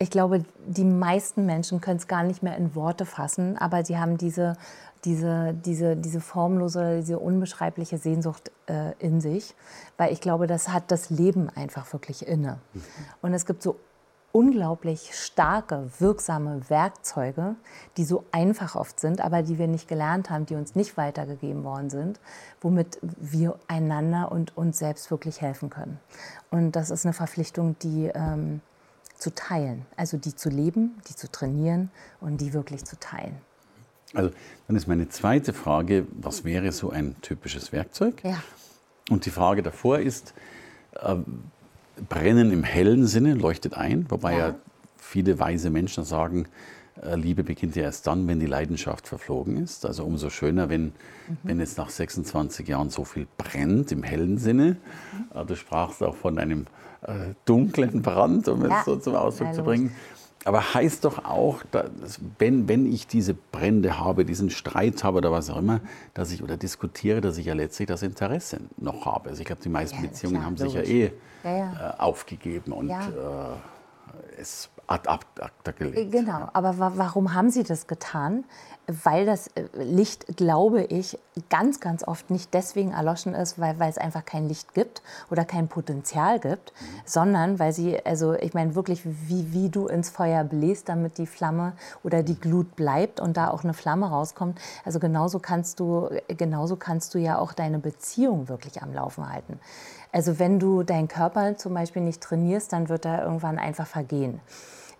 Ich 0.00 0.10
glaube, 0.10 0.44
die 0.64 0.84
meisten 0.84 1.44
Menschen 1.44 1.80
können 1.80 1.96
es 1.96 2.06
gar 2.06 2.22
nicht 2.22 2.42
mehr 2.42 2.56
in 2.56 2.76
Worte 2.76 3.04
fassen, 3.04 3.58
aber 3.58 3.84
sie 3.84 3.98
haben 3.98 4.16
diese 4.16 4.56
diese, 5.04 5.54
diese, 5.54 5.96
diese 5.96 6.20
formlose, 6.20 6.98
diese 6.98 7.18
unbeschreibliche 7.18 7.98
Sehnsucht 7.98 8.50
äh, 8.66 8.92
in 8.98 9.20
sich, 9.20 9.54
weil 9.96 10.12
ich 10.12 10.20
glaube, 10.20 10.46
das 10.46 10.68
hat 10.68 10.90
das 10.90 11.10
Leben 11.10 11.50
einfach 11.50 11.92
wirklich 11.92 12.26
inne. 12.26 12.58
Mhm. 12.74 12.82
Und 13.22 13.34
es 13.34 13.46
gibt 13.46 13.62
so 13.62 13.76
unglaublich 14.38 15.10
starke, 15.14 15.90
wirksame 15.98 16.70
Werkzeuge, 16.70 17.56
die 17.96 18.04
so 18.04 18.24
einfach 18.30 18.76
oft 18.76 19.00
sind, 19.00 19.20
aber 19.20 19.42
die 19.42 19.58
wir 19.58 19.66
nicht 19.66 19.88
gelernt 19.88 20.30
haben, 20.30 20.46
die 20.46 20.54
uns 20.54 20.76
nicht 20.76 20.96
weitergegeben 20.96 21.64
worden 21.64 21.90
sind, 21.90 22.20
womit 22.60 23.00
wir 23.02 23.58
einander 23.66 24.30
und 24.30 24.56
uns 24.56 24.78
selbst 24.78 25.10
wirklich 25.10 25.40
helfen 25.40 25.70
können. 25.70 25.98
Und 26.52 26.76
das 26.76 26.90
ist 26.90 27.04
eine 27.04 27.14
Verpflichtung, 27.14 27.74
die 27.80 28.12
ähm, 28.14 28.60
zu 29.16 29.34
teilen, 29.34 29.84
also 29.96 30.16
die 30.16 30.36
zu 30.36 30.50
leben, 30.50 31.02
die 31.08 31.16
zu 31.16 31.28
trainieren 31.28 31.90
und 32.20 32.40
die 32.40 32.52
wirklich 32.52 32.84
zu 32.84 32.96
teilen. 32.96 33.36
Also 34.14 34.30
dann 34.68 34.76
ist 34.76 34.86
meine 34.86 35.08
zweite 35.08 35.52
Frage, 35.52 36.06
was 36.12 36.44
wäre 36.44 36.70
so 36.70 36.90
ein 36.90 37.16
typisches 37.22 37.72
Werkzeug? 37.72 38.22
Ja. 38.22 38.40
Und 39.10 39.26
die 39.26 39.30
Frage 39.30 39.64
davor 39.64 39.98
ist, 39.98 40.32
äh, 40.92 41.16
brennen 42.08 42.50
im 42.52 42.64
hellen 42.64 43.06
Sinne, 43.06 43.34
leuchtet 43.34 43.74
ein, 43.74 44.06
wobei 44.08 44.32
ja, 44.32 44.48
ja 44.48 44.54
viele 44.96 45.38
weise 45.38 45.70
Menschen 45.70 46.04
sagen, 46.04 46.46
äh, 47.02 47.16
Liebe 47.16 47.44
beginnt 47.44 47.76
ja 47.76 47.84
erst 47.84 48.06
dann, 48.06 48.26
wenn 48.26 48.40
die 48.40 48.46
Leidenschaft 48.46 49.08
verflogen 49.08 49.62
ist. 49.62 49.86
Also 49.86 50.04
umso 50.04 50.30
schöner, 50.30 50.68
wenn, 50.68 50.84
mhm. 50.84 50.92
wenn 51.44 51.60
jetzt 51.60 51.78
nach 51.78 51.90
26 51.90 52.68
Jahren 52.68 52.90
so 52.90 53.04
viel 53.04 53.26
brennt 53.36 53.92
im 53.92 54.02
hellen 54.02 54.38
Sinne. 54.38 54.76
Mhm. 55.34 55.40
Äh, 55.40 55.44
du 55.44 55.56
sprachst 55.56 56.02
auch 56.02 56.16
von 56.16 56.38
einem 56.38 56.66
äh, 57.02 57.34
dunklen 57.44 58.02
Brand, 58.02 58.48
um 58.48 58.64
ja. 58.64 58.80
es 58.80 58.84
so 58.84 58.96
zum 58.96 59.14
Ausdruck 59.14 59.48
ja, 59.48 59.54
zu 59.54 59.62
bringen. 59.62 59.92
Aber 60.44 60.74
heißt 60.74 61.04
doch 61.04 61.24
auch, 61.24 61.62
dass, 61.70 62.20
wenn, 62.38 62.68
wenn 62.68 62.90
ich 62.90 63.06
diese 63.06 63.34
Brände 63.34 63.98
habe, 63.98 64.24
diesen 64.24 64.50
Streit 64.50 65.02
habe 65.04 65.18
oder 65.18 65.32
was 65.32 65.50
auch 65.50 65.58
immer, 65.58 65.80
dass 66.14 66.30
ich 66.30 66.42
oder 66.42 66.56
diskutiere, 66.56 67.20
dass 67.20 67.38
ich 67.38 67.46
ja 67.46 67.54
letztlich 67.54 67.88
das 67.88 68.02
Interesse 68.02 68.60
noch 68.76 69.04
habe. 69.04 69.30
Also 69.30 69.40
ich 69.40 69.46
glaube, 69.46 69.62
die 69.62 69.68
meisten 69.68 69.96
ja, 69.96 70.02
Beziehungen 70.08 70.36
klar, 70.36 70.46
haben 70.46 70.56
sich 70.56 70.72
ja 70.72 70.82
eh 70.82 71.12
ja, 71.44 71.56
ja. 71.56 71.96
Äh, 71.96 72.00
aufgegeben 72.00 72.72
und 72.72 72.90
äh, 72.90 72.94
es 74.38 74.70
ad 74.88 75.08
acta 75.08 75.70
gelegt. 75.72 76.10
Genau, 76.10 76.48
aber 76.52 76.78
wa 76.78 76.92
warum 76.96 77.34
haben 77.34 77.50
Sie 77.50 77.62
das 77.62 77.86
getan? 77.86 78.44
weil 78.88 79.26
das 79.26 79.48
äh, 79.48 79.64
Licht, 79.74 80.36
glaube 80.36 80.82
ich, 80.84 81.18
ganz, 81.50 81.78
ganz 81.78 82.02
oft 82.02 82.30
nicht 82.30 82.54
deswegen 82.54 82.92
erloschen 82.92 83.34
ist, 83.34 83.60
weil, 83.60 83.78
weil 83.78 83.90
es 83.90 83.98
einfach 83.98 84.24
kein 84.24 84.48
Licht 84.48 84.72
gibt 84.72 85.02
oder 85.30 85.44
kein 85.44 85.68
Potenzial 85.68 86.40
gibt, 86.40 86.72
sondern 87.04 87.58
weil 87.58 87.72
sie, 87.72 88.04
also 88.04 88.32
ich 88.32 88.54
meine 88.54 88.74
wirklich, 88.74 89.02
wie, 89.04 89.52
wie 89.52 89.68
du 89.68 89.86
ins 89.86 90.08
Feuer 90.08 90.42
bläst, 90.42 90.88
damit 90.88 91.18
die 91.18 91.26
Flamme 91.26 91.74
oder 92.02 92.22
die 92.22 92.40
Glut 92.40 92.76
bleibt 92.76 93.20
und 93.20 93.36
da 93.36 93.50
auch 93.50 93.62
eine 93.62 93.74
Flamme 93.74 94.08
rauskommt. 94.08 94.58
Also 94.84 94.98
genauso 94.98 95.38
kannst 95.38 95.80
du, 95.80 96.08
genauso 96.28 96.76
kannst 96.76 97.14
du 97.14 97.18
ja 97.18 97.38
auch 97.38 97.52
deine 97.52 97.78
Beziehung 97.78 98.48
wirklich 98.48 98.82
am 98.82 98.94
Laufen 98.94 99.30
halten. 99.30 99.60
Also 100.12 100.38
wenn 100.38 100.58
du 100.58 100.82
deinen 100.82 101.08
Körper 101.08 101.58
zum 101.58 101.74
Beispiel 101.74 102.00
nicht 102.00 102.22
trainierst, 102.22 102.72
dann 102.72 102.88
wird 102.88 103.04
er 103.04 103.22
irgendwann 103.22 103.58
einfach 103.58 103.86
vergehen. 103.86 104.40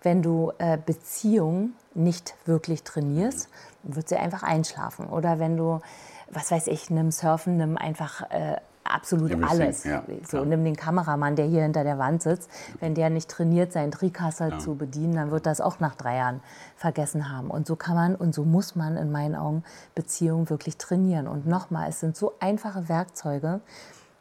Wenn 0.01 0.21
du 0.21 0.51
äh, 0.57 0.77
Beziehung 0.83 1.73
nicht 1.93 2.35
wirklich 2.45 2.83
trainierst, 2.83 3.49
wird 3.83 4.09
sie 4.09 4.17
einfach 4.17 4.43
einschlafen. 4.43 5.07
Oder 5.07 5.39
wenn 5.39 5.57
du, 5.57 5.81
was 6.29 6.51
weiß 6.51 6.67
ich, 6.67 6.89
nimm 6.89 7.11
Surfen, 7.11 7.57
nimm 7.57 7.77
einfach 7.77 8.29
äh, 8.31 8.57
absolut 8.83 9.31
Everything, 9.31 9.49
alles. 9.49 9.83
Ja, 9.83 10.03
so, 10.27 10.43
nimm 10.43 10.63
den 10.63 10.75
Kameramann, 10.75 11.35
der 11.35 11.45
hier 11.45 11.63
hinter 11.63 11.83
der 11.83 11.97
Wand 11.97 12.21
sitzt. 12.21 12.49
Wenn 12.79 12.95
der 12.95 13.09
nicht 13.09 13.29
trainiert, 13.29 13.71
seinen 13.71 13.91
Trikasser 13.91 14.49
ja. 14.49 14.59
zu 14.59 14.75
bedienen, 14.75 15.15
dann 15.15 15.31
wird 15.31 15.45
das 15.45 15.61
auch 15.61 15.79
nach 15.79 15.95
drei 15.95 16.17
Jahren 16.17 16.41
vergessen 16.75 17.31
haben. 17.31 17.49
Und 17.49 17.67
so 17.67 17.75
kann 17.75 17.95
man 17.95 18.15
und 18.15 18.33
so 18.33 18.43
muss 18.43 18.75
man 18.75 18.97
in 18.97 19.11
meinen 19.11 19.35
Augen 19.35 19.63
Beziehungen 19.95 20.49
wirklich 20.49 20.77
trainieren. 20.77 21.27
Und 21.27 21.47
nochmal, 21.47 21.89
es 21.89 21.99
sind 21.99 22.15
so 22.15 22.33
einfache 22.39 22.89
Werkzeuge, 22.89 23.61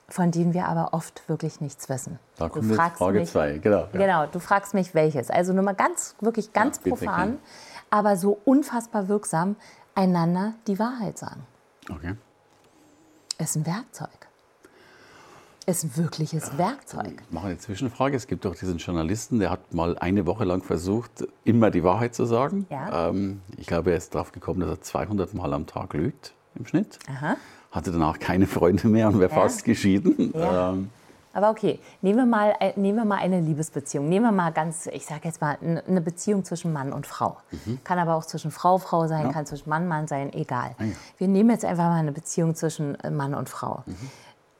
von 0.08 0.30
denen 0.30 0.54
wir 0.54 0.66
aber 0.66 0.94
oft 0.94 1.28
wirklich 1.28 1.60
nichts 1.60 1.88
wissen. 1.88 2.18
Da 2.36 2.48
kommt 2.48 2.70
jetzt 2.70 2.96
Frage 2.96 3.24
2, 3.24 3.58
genau. 3.58 3.80
Ja. 3.80 3.86
Genau, 3.92 4.26
du 4.26 4.38
fragst 4.38 4.74
mich 4.74 4.94
welches. 4.94 5.30
Also 5.30 5.52
nur 5.52 5.64
mal 5.64 5.74
ganz, 5.74 6.14
wirklich 6.20 6.52
ganz 6.52 6.80
ja, 6.84 6.90
profan 6.90 7.38
aber 7.90 8.16
so 8.16 8.38
unfassbar 8.44 9.08
wirksam, 9.08 9.56
einander 9.94 10.54
die 10.66 10.78
Wahrheit 10.78 11.18
sagen. 11.18 11.46
Okay. 11.90 12.14
Ist 13.38 13.56
ein 13.56 13.66
Werkzeug. 13.66 14.08
Ist 15.66 15.84
ein 15.84 15.96
wirkliches 15.96 16.56
Werkzeug. 16.56 17.22
Ich 17.26 17.30
mache 17.30 17.48
eine 17.48 17.58
Zwischenfrage. 17.58 18.16
Es 18.16 18.26
gibt 18.26 18.46
doch 18.46 18.54
diesen 18.54 18.78
Journalisten, 18.78 19.38
der 19.38 19.50
hat 19.50 19.74
mal 19.74 19.98
eine 19.98 20.24
Woche 20.26 20.44
lang 20.44 20.62
versucht, 20.62 21.28
immer 21.44 21.70
die 21.70 21.84
Wahrheit 21.84 22.14
zu 22.14 22.24
sagen. 22.24 22.66
Ja. 22.70 23.10
Ähm, 23.10 23.42
ich 23.58 23.66
glaube, 23.66 23.90
er 23.90 23.98
ist 23.98 24.14
darauf 24.14 24.32
gekommen, 24.32 24.60
dass 24.60 24.70
er 24.70 24.80
200 24.80 25.34
Mal 25.34 25.52
am 25.52 25.66
Tag 25.66 25.92
lügt 25.92 26.32
im 26.54 26.64
Schnitt. 26.64 26.98
Aha. 27.08 27.36
Hatte 27.70 27.92
danach 27.92 28.18
keine 28.18 28.46
Freunde 28.46 28.88
mehr 28.88 29.08
und 29.08 29.20
wäre 29.20 29.30
ja. 29.30 29.40
fast 29.40 29.64
geschieden. 29.64 30.32
Ja. 30.34 30.70
Ähm, 30.70 30.90
aber 31.38 31.50
okay, 31.50 31.78
nehmen 32.02 32.18
wir, 32.18 32.26
mal, 32.26 32.54
äh, 32.58 32.72
nehmen 32.74 32.98
wir 32.98 33.04
mal 33.04 33.18
eine 33.18 33.40
Liebesbeziehung. 33.40 34.08
Nehmen 34.08 34.26
wir 34.26 34.32
mal 34.32 34.50
ganz, 34.50 34.86
ich 34.86 35.06
sage 35.06 35.20
jetzt 35.24 35.40
mal, 35.40 35.56
eine 35.60 36.00
Beziehung 36.00 36.44
zwischen 36.44 36.72
Mann 36.72 36.92
und 36.92 37.06
Frau. 37.06 37.36
Mhm. 37.52 37.78
Kann 37.84 37.98
aber 38.00 38.16
auch 38.16 38.24
zwischen 38.24 38.50
Frau, 38.50 38.78
Frau 38.78 39.06
sein, 39.06 39.26
ja. 39.26 39.32
kann 39.32 39.46
zwischen 39.46 39.68
Mann, 39.68 39.86
Mann 39.86 40.08
sein, 40.08 40.32
egal. 40.32 40.74
Ah. 40.78 40.84
Wir 41.16 41.28
nehmen 41.28 41.50
jetzt 41.50 41.64
einfach 41.64 41.84
mal 41.84 42.00
eine 42.00 42.10
Beziehung 42.10 42.56
zwischen 42.56 42.98
äh, 43.00 43.10
Mann 43.10 43.34
und 43.34 43.48
Frau. 43.48 43.84
Mhm. 43.86 43.94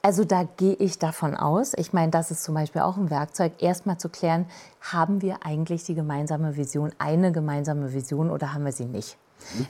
Also 0.01 0.23
da 0.23 0.43
gehe 0.55 0.75
ich 0.75 0.97
davon 0.97 1.35
aus, 1.35 1.73
ich 1.75 1.91
meine, 1.91 2.11
das 2.11 2.31
ist 2.31 2.43
zum 2.43 2.55
Beispiel 2.55 2.81
auch 2.81 2.95
ein 2.95 3.09
Werkzeug, 3.09 3.51
erstmal 3.59 3.97
zu 3.97 4.07
klären, 4.07 4.45
haben 4.79 5.21
wir 5.21 5.45
eigentlich 5.45 5.83
die 5.83 5.95
gemeinsame 5.95 6.55
Vision, 6.55 6.93
eine 6.97 7.33
gemeinsame 7.33 7.91
Vision 7.91 8.31
oder 8.31 8.53
haben 8.53 8.63
wir 8.63 8.71
sie 8.71 8.85
nicht? 8.85 9.17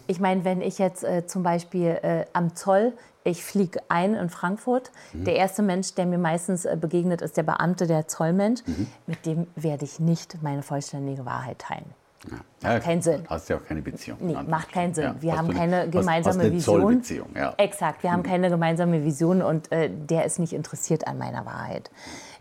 Ich 0.08 0.20
meine, 0.20 0.44
wenn 0.46 0.62
ich 0.62 0.80
jetzt 0.80 1.04
äh, 1.04 1.26
zum 1.26 1.44
Beispiel 1.44 2.00
äh, 2.02 2.26
am 2.34 2.56
Zoll 2.56 2.94
ich 3.24 3.44
fliege 3.44 3.82
ein 3.90 4.16
in 4.16 4.30
Frankfurt. 4.30 4.92
Mhm. 5.14 5.26
Der 5.26 5.36
erste 5.36 5.62
Mensch, 5.62 5.94
der 5.94 6.06
mir 6.06 6.18
meistens 6.18 6.66
äh, 6.66 6.78
begegnet, 6.80 7.22
ist 7.22 7.38
der 7.38 7.44
Beamte, 7.44 7.86
der 7.86 8.08
Zollmensch. 8.08 8.62
Mhm. 8.66 8.88
Mit 9.08 9.26
dem 9.26 9.48
werde 9.56 9.86
ich 9.86 10.00
nicht 10.00 10.42
meine 10.42 10.64
vollständige 10.64 11.26
Wahrheit 11.26 11.60
teilen. 11.60 11.94
Ja. 12.30 12.74
Macht 12.74 12.84
keinen 12.84 13.02
Sinn. 13.02 13.24
Hast 13.30 13.48
ja 13.48 13.56
auch 13.56 13.66
keine 13.66 13.82
Beziehung. 13.82 14.18
Nee, 14.20 14.36
macht 14.48 14.74
keinen 14.74 14.94
Sinn. 14.94 15.06
Ja, 15.06 15.16
wir 15.22 15.38
haben 15.38 15.54
keine 15.54 15.90
gemeinsame 15.90 16.44
hast, 16.44 16.68
hast 16.68 16.68
Vision. 16.68 17.02
Ja. 17.34 17.54
Exakt, 17.56 18.04
wir 18.04 18.12
haben 18.12 18.22
mhm. 18.22 18.28
keine 18.28 18.50
gemeinsame 18.50 19.06
Vision 19.06 19.42
und 19.42 19.72
äh, 19.72 19.90
der 19.90 20.26
ist 20.26 20.38
nicht 20.38 20.52
interessiert 20.52 21.08
an 21.08 21.18
meiner 21.18 21.46
Wahrheit. 21.46 21.90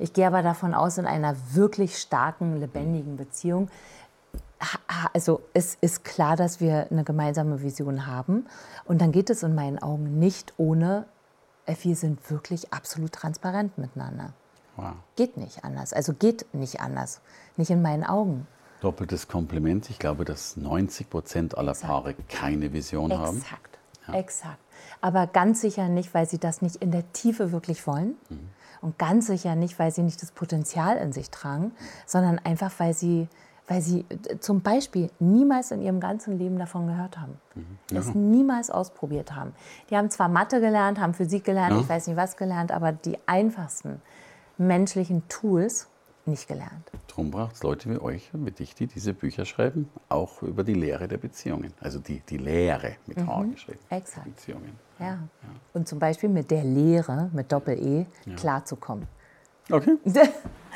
Ich 0.01 0.13
gehe 0.13 0.27
aber 0.27 0.43
davon 0.43 0.75
aus, 0.75 0.99
in 0.99 1.07
einer 1.07 1.37
wirklich 1.53 1.99
starken, 1.99 2.59
lebendigen 2.59 3.17
Beziehung 3.17 3.69
also 5.13 5.43
es 5.55 5.77
ist 5.81 6.05
klar, 6.05 6.37
dass 6.37 6.61
wir 6.61 6.89
eine 6.91 7.05
gemeinsame 7.05 7.63
Vision 7.63 8.07
haben. 8.07 8.47
Und 8.85 9.01
dann 9.01 9.13
geht 9.13 9.31
es 9.31 9.43
in 9.43 9.55
meinen 9.55 9.79
Augen 9.79 10.19
nicht 10.19 10.55
ohne, 10.57 11.07
äh, 11.67 11.75
wir 11.83 11.97
sind 11.97 12.31
wirklich 12.31 12.73
absolut 12.73 13.13
transparent 13.13 13.79
miteinander. 13.79 14.33
Wow. 14.77 14.93
Geht 15.17 15.37
nicht 15.37 15.65
anders. 15.65 15.93
Also 15.93 16.13
geht 16.13 16.47
nicht 16.55 16.81
anders. 16.81 17.21
Nicht 17.57 17.71
in 17.71 17.83
meinen 17.83 18.05
Augen. 18.05 18.47
Doppeltes 18.81 19.27
Kompliment. 19.27 19.91
Ich 19.91 19.99
glaube, 19.99 20.25
dass 20.25 20.57
90 20.57 21.11
Prozent 21.11 21.59
aller 21.59 21.73
Exakt. 21.73 21.89
Paare 21.89 22.15
keine 22.29 22.73
Vision 22.73 23.11
Exakt. 23.11 23.27
haben. 23.27 23.39
Exakt. 23.39 23.79
Ja. 24.07 24.15
Exakt. 24.15 24.59
Aber 25.01 25.27
ganz 25.27 25.61
sicher 25.61 25.89
nicht, 25.89 26.15
weil 26.15 26.29
sie 26.29 26.39
das 26.39 26.63
nicht 26.63 26.77
in 26.77 26.93
der 26.93 27.13
Tiefe 27.13 27.53
wirklich 27.53 27.87
wollen. 27.87 28.15
Mhm. 28.29 28.51
Und 28.81 28.99
ganz 28.99 29.27
sicher 29.27 29.57
nicht, 29.57 29.79
weil 29.81 29.91
sie 29.91 30.03
nicht 30.03 30.23
das 30.23 30.31
Potenzial 30.31 30.97
in 30.99 31.13
sich 31.13 31.31
tragen, 31.31 31.73
sondern 32.07 32.39
einfach, 32.39 32.71
weil 32.79 32.95
sie 32.95 33.29
weil 33.69 33.83
sie 33.83 34.05
äh, 34.09 34.39
zum 34.41 34.63
Beispiel 34.63 35.11
niemals 35.21 35.71
in 35.71 35.83
ihrem 35.83 36.01
ganzen 36.01 36.39
Leben 36.39 36.59
davon 36.59 36.87
gehört 36.87 37.19
haben. 37.19 37.39
Mhm. 37.55 37.97
Es 37.97 38.15
niemals 38.15 38.71
ausprobiert 38.71 39.35
haben. 39.35 39.53
Die 39.91 39.97
haben 39.97 40.11
zwar 40.11 40.29
Mathe 40.29 40.61
gelernt, 40.61 40.99
haben 40.99 41.15
Physik 41.15 41.45
gelernt, 41.45 41.75
ja. 41.75 41.81
ich 41.81 41.89
weiß 41.89 42.09
nicht 42.09 42.17
was 42.17 42.37
gelernt, 42.37 42.73
aber 42.73 42.93
die 42.93 43.19
einfachsten 43.27 44.03
menschlichen 44.57 45.23
Tools 45.29 45.89
nicht 46.25 46.49
gelernt. 46.49 46.91
Darum 47.07 47.31
braucht 47.31 47.55
es 47.57 47.63
Leute 47.63 47.91
wie 47.91 47.99
euch 47.99 48.31
und 48.35 48.45
wie 48.45 48.51
dich, 48.51 48.75
die 48.75 48.87
diese 48.87 49.15
Bücher 49.15 49.45
schreiben, 49.45 49.89
auch 50.09 50.43
über 50.43 50.63
die 50.63 50.75
Lehre 50.75 51.09
der 51.09 51.17
Beziehungen. 51.17 51.73
Also 51.81 51.99
die, 51.99 52.21
die 52.21 52.37
Lehre 52.37 52.97
mit 53.07 53.19
H 53.27 53.41
mhm, 53.41 53.53
geschrieben. 53.53 53.79
Exakt. 53.89 54.27
Beziehungen. 54.27 54.79
Ja. 54.99 55.07
ja. 55.07 55.19
Und 55.73 55.89
zum 55.89 55.99
Beispiel 55.99 56.29
mit 56.29 56.51
der 56.51 56.65
Lehre, 56.65 57.31
mit 57.33 57.51
Doppel-E, 57.51 58.07
ja. 58.27 58.37
klarzukommen. 58.37 59.07
Okay. 59.71 59.97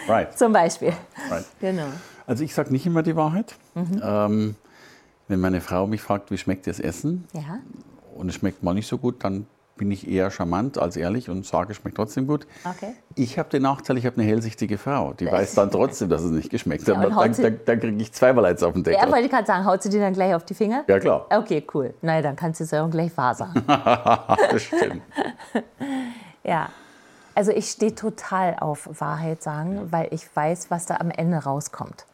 right. 0.09 0.37
Zum 0.39 0.53
Beispiel. 0.53 0.93
Right. 1.31 1.47
Genau. 1.61 1.89
Also 2.27 2.45
ich 2.45 2.55
sage 2.55 2.71
nicht 2.71 2.87
immer 2.87 3.03
die 3.03 3.17
Wahrheit. 3.17 3.55
Mhm. 3.75 4.03
Ähm, 4.03 4.57
wenn 5.29 5.41
meine 5.41 5.61
Frau 5.61 5.87
mich 5.87 6.03
fragt, 6.03 6.31
wie 6.31 6.39
schmeckt 6.39 6.67
das 6.67 6.81
Essen? 6.81 7.27
Ja. 7.33 7.59
Und 8.15 8.29
es 8.29 8.35
schmeckt 8.35 8.63
mal 8.63 8.75
nicht 8.75 8.87
so 8.87 8.99
gut, 8.99 9.25
dann 9.25 9.47
bin 9.77 9.91
ich 9.91 10.09
eher 10.09 10.31
charmant 10.31 10.79
als 10.79 10.97
ehrlich 10.97 11.31
und 11.31 11.47
sage, 11.47 11.73
es 11.73 11.79
schmeckt 11.79 11.97
trotzdem 11.97 12.27
gut. 12.27 12.47
Okay. 12.65 12.93
Ich 13.15 13.39
habe 13.39 13.49
den 13.49 13.63
Nachteil, 13.63 13.97
ich 13.99 14.07
habe 14.07 14.17
eine 14.21 14.25
hellsichtige 14.25 14.79
Frau. 14.79 15.13
Die 15.15 15.27
weiß 15.27 15.55
dann 15.55 15.71
trotzdem, 15.71 16.09
dass 16.09 16.23
es 16.23 16.31
nicht 16.31 16.51
geschmeckt 16.51 16.83
hat. 16.89 16.89
Ja, 16.89 17.09
dann, 17.09 17.33
dann, 17.33 17.61
dann 17.65 17.81
kriege 17.81 18.03
ich 18.03 18.13
zweimal 18.13 18.45
eins 18.45 18.63
auf 18.63 18.75
den 18.75 18.85
Deckel. 18.85 19.01
Ja, 19.03 19.11
wollte 19.11 19.25
ich 19.25 19.31
gerade 19.31 19.47
sagen, 19.47 19.65
haut 19.65 19.83
sie 19.83 19.89
dir 19.89 20.01
dann 20.01 20.13
gleich 20.13 20.35
auf 20.35 20.45
die 20.45 20.55
Finger? 20.55 20.85
Ja, 20.87 21.01
klar. 21.01 21.27
Okay, 21.31 21.67
cool. 21.75 21.95
Na 22.03 22.21
dann 22.21 22.37
kannst 22.37 22.61
du 22.61 22.65
es 22.65 22.71
ja 22.71 22.85
auch 22.85 22.91
gleich 22.91 23.17
wahr 23.17 23.35
sagen. 23.35 23.65
das 23.67 24.63
stimmt. 24.63 25.03
ja. 26.45 26.69
Also 27.35 27.51
ich 27.51 27.71
stehe 27.71 27.95
total 27.95 28.57
auf 28.61 28.89
Wahrheit 29.01 29.43
sagen, 29.43 29.77
ja. 29.77 29.83
weil 29.91 30.09
ich 30.11 30.25
weiß, 30.35 30.71
was 30.71 30.87
da 30.87 30.97
am 30.97 31.11
Ende 31.11 31.39
rauskommt. 31.39 32.05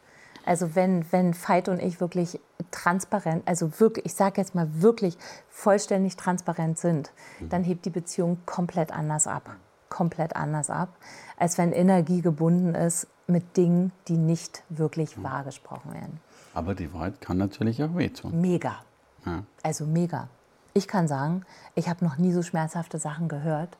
Also 0.49 0.73
wenn, 0.73 1.05
wenn 1.11 1.35
Veit 1.35 1.69
und 1.69 1.79
ich 1.79 2.01
wirklich 2.01 2.39
transparent, 2.71 3.47
also 3.47 3.79
wirklich, 3.79 4.07
ich 4.07 4.15
sage 4.15 4.41
jetzt 4.41 4.55
mal 4.55 4.67
wirklich 4.81 5.15
vollständig 5.47 6.17
transparent 6.17 6.79
sind, 6.79 7.11
mhm. 7.39 7.49
dann 7.49 7.63
hebt 7.63 7.85
die 7.85 7.91
Beziehung 7.91 8.39
komplett 8.47 8.91
anders 8.91 9.27
ab. 9.27 9.47
Komplett 9.89 10.35
anders 10.35 10.71
ab, 10.71 10.89
als 11.37 11.59
wenn 11.59 11.71
Energie 11.71 12.23
gebunden 12.23 12.73
ist 12.73 13.05
mit 13.27 13.57
Dingen, 13.57 13.91
die 14.07 14.17
nicht 14.17 14.63
wirklich 14.69 15.17
mhm. 15.17 15.23
wahr 15.23 15.43
gesprochen 15.43 15.93
werden. 15.93 16.19
Aber 16.55 16.73
die 16.73 16.91
Wahrheit 16.95 17.21
kann 17.21 17.37
natürlich 17.37 17.83
auch 17.83 17.95
wehtun. 17.95 18.41
Mega. 18.41 18.77
Ja. 19.27 19.43
Also 19.61 19.85
mega. 19.85 20.29
Ich 20.73 20.87
kann 20.87 21.07
sagen, 21.07 21.45
ich 21.75 21.87
habe 21.89 22.03
noch 22.03 22.17
nie 22.17 22.31
so 22.31 22.41
schmerzhafte 22.41 22.97
Sachen 22.97 23.27
gehört, 23.27 23.77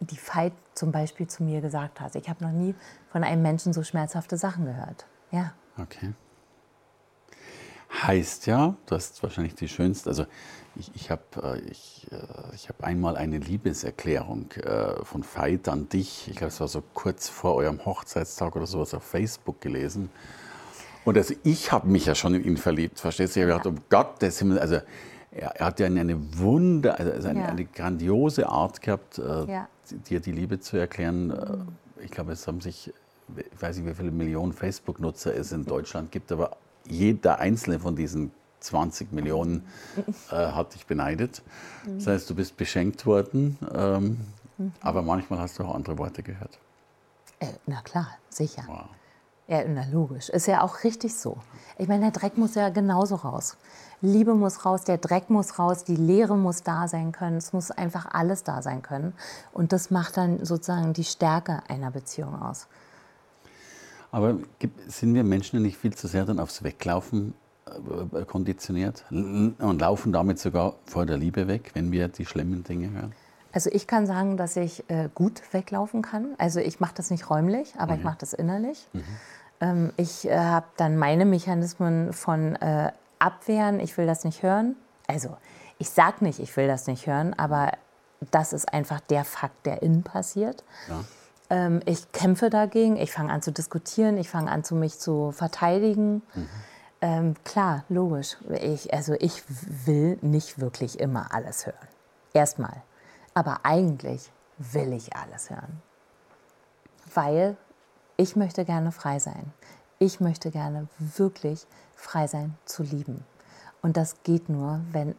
die 0.00 0.16
Veit 0.16 0.54
zum 0.72 0.92
Beispiel 0.92 1.26
zu 1.26 1.42
mir 1.42 1.60
gesagt 1.60 2.00
hat. 2.00 2.14
Ich 2.14 2.30
habe 2.30 2.42
noch 2.42 2.52
nie 2.52 2.74
von 3.12 3.22
einem 3.22 3.42
Menschen 3.42 3.74
so 3.74 3.82
schmerzhafte 3.82 4.38
Sachen 4.38 4.64
gehört. 4.64 5.04
Ja. 5.30 5.52
Okay. 5.78 6.12
Heißt 8.02 8.46
ja, 8.46 8.76
du 8.86 8.94
hast 8.94 9.22
wahrscheinlich 9.22 9.56
die 9.56 9.68
schönste, 9.68 10.10
also 10.10 10.24
ich, 10.76 10.92
ich 10.94 11.10
habe 11.10 11.22
äh, 11.42 11.60
ich, 11.70 12.06
äh, 12.12 12.54
ich 12.54 12.68
hab 12.68 12.84
einmal 12.84 13.16
eine 13.16 13.38
Liebeserklärung 13.38 14.52
äh, 14.52 15.04
von 15.04 15.24
Veit 15.24 15.68
an 15.68 15.88
dich, 15.88 16.28
ich 16.28 16.36
glaube, 16.36 16.52
es 16.52 16.60
war 16.60 16.68
so 16.68 16.82
kurz 16.94 17.28
vor 17.28 17.56
eurem 17.56 17.84
Hochzeitstag 17.84 18.54
oder 18.54 18.66
sowas 18.66 18.94
auf 18.94 19.02
Facebook 19.02 19.60
gelesen. 19.60 20.08
Und 21.04 21.16
also 21.16 21.34
ich 21.42 21.72
habe 21.72 21.88
mich 21.88 22.06
ja 22.06 22.14
schon 22.14 22.34
in 22.34 22.44
ihn 22.44 22.56
verliebt, 22.56 23.00
verstehst 23.00 23.34
du? 23.34 23.40
Ich 23.40 23.46
habe 23.46 23.58
gedacht, 23.58 23.66
um 23.66 23.82
Gottes 23.88 24.38
Himmel, 24.38 24.60
also 24.60 24.76
er, 25.32 25.56
er 25.56 25.66
hat 25.66 25.80
ja 25.80 25.86
eine, 25.86 26.00
eine 26.00 26.38
Wunder, 26.38 26.98
also 26.98 27.28
eine, 27.28 27.40
ja. 27.40 27.46
eine 27.46 27.64
grandiose 27.64 28.48
Art 28.48 28.82
gehabt, 28.82 29.18
ja. 29.18 29.68
dir 29.90 30.20
die 30.20 30.32
Liebe 30.32 30.60
zu 30.60 30.76
erklären. 30.76 31.28
Mhm. 31.28 31.68
Ich 32.04 32.10
glaube, 32.10 32.32
es 32.32 32.46
haben 32.46 32.60
sich 32.60 32.92
ich 33.36 33.62
weiß 33.62 33.76
nicht, 33.76 33.86
wie 33.86 33.94
viele 33.94 34.10
Millionen 34.10 34.52
Facebook-Nutzer 34.52 35.34
es 35.34 35.52
in 35.52 35.64
Deutschland 35.64 36.12
gibt, 36.12 36.32
aber 36.32 36.56
jeder 36.84 37.38
einzelne 37.38 37.78
von 37.78 37.96
diesen 37.96 38.32
20 38.60 39.12
Millionen 39.12 39.66
äh, 40.30 40.34
hat 40.34 40.74
dich 40.74 40.86
beneidet. 40.86 41.42
Das 41.86 42.06
heißt, 42.06 42.30
du 42.30 42.34
bist 42.34 42.56
beschenkt 42.56 43.06
worden, 43.06 43.58
ähm, 43.74 44.18
mhm. 44.58 44.72
aber 44.80 45.02
manchmal 45.02 45.38
hast 45.38 45.58
du 45.58 45.64
auch 45.64 45.74
andere 45.74 45.98
Worte 45.98 46.22
gehört. 46.22 46.58
Äh, 47.38 47.46
na 47.66 47.80
klar, 47.82 48.08
sicher. 48.28 48.64
Wow. 48.66 48.84
Ja, 49.48 49.64
na 49.66 49.84
logisch. 49.90 50.28
Ist 50.28 50.46
ja 50.46 50.62
auch 50.62 50.84
richtig 50.84 51.16
so. 51.16 51.38
Ich 51.76 51.88
meine, 51.88 52.02
der 52.02 52.12
Dreck 52.12 52.38
muss 52.38 52.54
ja 52.54 52.68
genauso 52.68 53.16
raus. 53.16 53.56
Liebe 54.00 54.34
muss 54.34 54.64
raus, 54.64 54.84
der 54.84 54.98
Dreck 54.98 55.28
muss 55.28 55.58
raus, 55.58 55.82
die 55.82 55.96
Leere 55.96 56.36
muss 56.36 56.62
da 56.62 56.86
sein 56.86 57.10
können. 57.10 57.36
Es 57.36 57.52
muss 57.52 57.72
einfach 57.72 58.06
alles 58.12 58.44
da 58.44 58.62
sein 58.62 58.80
können. 58.82 59.12
Und 59.52 59.72
das 59.72 59.90
macht 59.90 60.16
dann 60.16 60.44
sozusagen 60.44 60.92
die 60.92 61.02
Stärke 61.02 61.64
einer 61.66 61.90
Beziehung 61.90 62.40
aus. 62.40 62.68
Aber 64.12 64.36
sind 64.88 65.14
wir 65.14 65.24
Menschen 65.24 65.62
nicht 65.62 65.76
viel 65.76 65.94
zu 65.94 66.08
sehr 66.08 66.24
dann 66.24 66.40
aufs 66.40 66.62
Weglaufen 66.62 67.34
äh, 68.12 68.24
konditioniert 68.24 69.04
und 69.10 69.78
laufen 69.78 70.12
damit 70.12 70.38
sogar 70.38 70.74
vor 70.84 71.06
der 71.06 71.16
Liebe 71.16 71.46
weg, 71.46 71.70
wenn 71.74 71.92
wir 71.92 72.08
die 72.08 72.26
schlimmen 72.26 72.64
Dinge 72.64 72.90
hören? 72.90 73.12
Also 73.52 73.70
ich 73.72 73.86
kann 73.86 74.06
sagen, 74.06 74.36
dass 74.36 74.56
ich 74.56 74.88
äh, 74.88 75.08
gut 75.14 75.42
weglaufen 75.52 76.02
kann. 76.02 76.34
Also 76.38 76.60
ich 76.60 76.80
mache 76.80 76.94
das 76.94 77.10
nicht 77.10 77.30
räumlich, 77.30 77.74
aber 77.76 77.92
okay. 77.92 77.98
ich 77.98 78.04
mache 78.04 78.18
das 78.18 78.32
innerlich. 78.32 78.88
Mhm. 78.92 79.04
Ähm, 79.60 79.92
ich 79.96 80.28
äh, 80.28 80.38
habe 80.38 80.66
dann 80.76 80.96
meine 80.96 81.24
Mechanismen 81.24 82.12
von 82.12 82.56
äh, 82.56 82.92
Abwehren, 83.18 83.80
ich 83.80 83.96
will 83.98 84.06
das 84.06 84.24
nicht 84.24 84.42
hören. 84.42 84.76
Also 85.06 85.36
ich 85.78 85.90
sage 85.90 86.24
nicht, 86.24 86.38
ich 86.38 86.56
will 86.56 86.68
das 86.68 86.86
nicht 86.86 87.06
hören, 87.06 87.34
aber 87.34 87.72
das 88.30 88.52
ist 88.52 88.72
einfach 88.72 89.00
der 89.00 89.24
Fakt, 89.24 89.66
der 89.66 89.82
innen 89.82 90.02
passiert. 90.02 90.62
Ja. 90.88 91.04
Ähm, 91.50 91.80
ich 91.84 92.12
kämpfe 92.12 92.48
dagegen, 92.48 92.96
ich 92.96 93.12
fange 93.12 93.32
an 93.32 93.42
zu 93.42 93.52
diskutieren, 93.52 94.16
ich 94.16 94.30
fange 94.30 94.50
an, 94.50 94.64
zu 94.64 94.76
mich 94.76 94.98
zu 94.98 95.32
verteidigen. 95.32 96.22
Mhm. 96.34 96.48
Ähm, 97.02 97.34
klar, 97.44 97.84
logisch. 97.88 98.36
Ich, 98.62 98.94
also 98.94 99.14
ich 99.18 99.42
will 99.86 100.18
nicht 100.22 100.60
wirklich 100.60 101.00
immer 101.00 101.34
alles 101.34 101.66
hören. 101.66 101.88
Erstmal. 102.32 102.82
Aber 103.34 103.60
eigentlich 103.64 104.30
will 104.58 104.92
ich 104.92 105.16
alles 105.16 105.50
hören. 105.50 105.82
Weil 107.12 107.56
ich 108.16 108.36
möchte 108.36 108.64
gerne 108.64 108.92
frei 108.92 109.18
sein. 109.18 109.52
Ich 109.98 110.20
möchte 110.20 110.50
gerne 110.50 110.88
wirklich 110.98 111.66
frei 111.96 112.26
sein 112.26 112.56
zu 112.64 112.82
lieben. 112.82 113.24
Und 113.82 113.96
das 113.96 114.22
geht 114.22 114.48
nur, 114.48 114.80
wenn, 114.92 115.14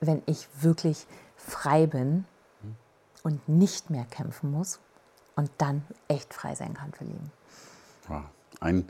wenn 0.00 0.22
ich 0.26 0.48
wirklich 0.60 1.06
frei 1.36 1.86
bin 1.86 2.24
mhm. 2.62 2.76
und 3.24 3.48
nicht 3.48 3.90
mehr 3.90 4.04
kämpfen 4.04 4.52
muss 4.52 4.78
und 5.38 5.50
dann 5.56 5.82
echt 6.08 6.34
frei 6.34 6.56
sein 6.56 6.74
kann 6.74 6.92
für 6.92 7.04
Leben. 7.04 7.30
Ein, 8.60 8.88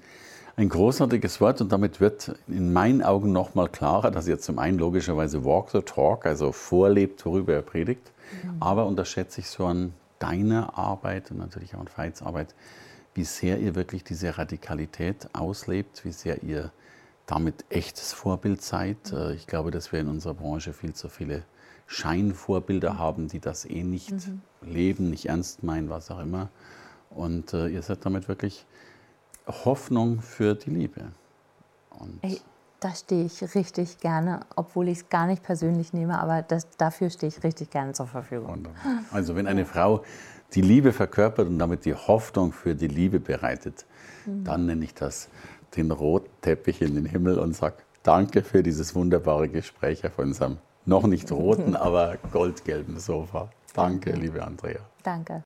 ein 0.57 0.71
großartiges 0.71 1.43
Wort 1.43 1.61
und 1.61 1.71
damit 1.71 2.01
wird 2.01 2.35
in 2.47 2.73
meinen 2.73 3.03
Augen 3.03 3.33
noch 3.33 3.55
mal 3.55 3.69
klarer, 3.69 4.11
dass 4.11 4.27
ihr 4.27 4.39
zum 4.39 4.59
einen 4.59 4.79
logischerweise 4.79 5.45
Walk 5.45 5.71
the 5.71 5.83
Talk, 5.83 6.25
also 6.25 6.53
vorlebt, 6.53 7.27
worüber 7.27 7.53
er 7.53 7.61
predigt, 7.61 8.11
mhm. 8.43 8.57
aber 8.61 8.87
unterschätze 8.87 9.41
ich 9.41 9.51
so 9.51 9.67
an 9.67 9.93
deiner 10.21 10.79
Arbeit 10.79 11.31
und 11.31 11.37
natürlich 11.37 11.75
auch 11.75 11.81
an 11.81 11.91
Veits 11.95 12.23
Arbeit, 12.23 12.55
wie 13.13 13.25
sehr 13.25 13.59
ihr 13.59 13.75
wirklich 13.75 14.03
diese 14.03 14.39
Radikalität 14.39 15.29
auslebt, 15.35 16.03
wie 16.07 16.13
sehr 16.13 16.43
ihr 16.43 16.73
damit 17.27 17.67
echtes 17.69 18.15
Vorbild 18.15 18.63
seid. 18.63 19.13
Mhm. 19.13 19.33
Ich 19.35 19.47
glaube, 19.47 19.71
dass 19.71 19.93
wir 19.93 20.01
in 20.01 20.09
unserer 20.09 20.33
Branche 20.33 20.73
viel 20.73 20.95
zu 20.95 21.11
viele 21.11 21.43
Scheinvorbilder 21.89 22.99
haben, 22.99 23.29
die 23.29 23.41
das 23.41 23.65
eh 23.65 23.83
nicht 23.83 24.13
mhm. 24.13 24.43
leben, 24.61 25.11
nicht 25.11 25.27
ernst 25.27 25.63
meinen, 25.63 25.91
was 25.91 26.11
auch 26.11 26.21
immer. 26.21 26.51
Und 27.11 27.55
äh, 27.55 27.69
ihr 27.69 27.83
seid 27.83 28.05
damit 28.05 28.29
wirklich 28.29 28.67
Hoffnung 29.47 30.21
für 30.21 30.55
die 30.55 30.71
Liebe. 30.71 31.07
Und 31.99 32.19
Ey, 32.23 32.41
da 32.81 32.95
stehe 32.95 33.25
ich 33.25 33.55
richtig 33.55 33.99
gerne, 33.99 34.41
obwohl 34.55 34.89
ich 34.89 34.99
es 34.99 35.09
gar 35.09 35.27
nicht 35.27 35.43
persönlich 35.43 35.95
nehme, 35.95 36.21
aber 36.21 36.43
das, 36.43 36.69
dafür 36.77 37.09
stehe 37.09 37.29
ich 37.29 37.43
richtig 37.43 37.71
gerne 37.71 37.95
zur 37.95 38.07
Verfügung. 38.07 38.49
Wunderbar. 38.49 39.05
Also 39.11 39.35
wenn 39.35 39.47
eine 39.47 39.65
Frau 39.65 40.05
die 40.55 40.61
Liebe 40.61 40.93
verkörpert 40.93 41.49
und 41.49 41.59
damit 41.59 41.87
die 41.87 41.95
Hoffnung 41.95 42.53
für 42.53 42.75
die 42.75 42.87
Liebe 42.87 43.19
bereitet, 43.19 43.87
mhm. 44.27 44.45
dann 44.45 44.67
nenne 44.67 44.85
ich 44.85 44.95
das 44.95 45.29
den 45.75 45.91
roten 45.91 46.31
Teppich 46.43 46.83
in 46.83 46.95
den 46.95 47.07
Himmel 47.07 47.39
und 47.39 47.57
sage 47.57 47.77
danke 48.03 48.43
für 48.43 48.63
dieses 48.63 48.95
wunderbare 48.95 49.49
Gespräch 49.49 50.05
auf 50.07 50.19
unserem 50.19 50.59
noch 50.89 51.07
nicht 51.07 51.31
roten, 51.31 51.77
aber 51.77 52.17
goldgelben 52.33 52.99
Sofa. 52.99 53.51
Danke, 53.75 54.13
liebe 54.13 54.43
Andrea. 54.43 54.81
Danke. 55.03 55.45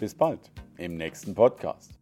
Bis 0.00 0.14
bald 0.14 0.50
im 0.76 0.96
nächsten 0.96 1.34
Podcast. 1.34 1.93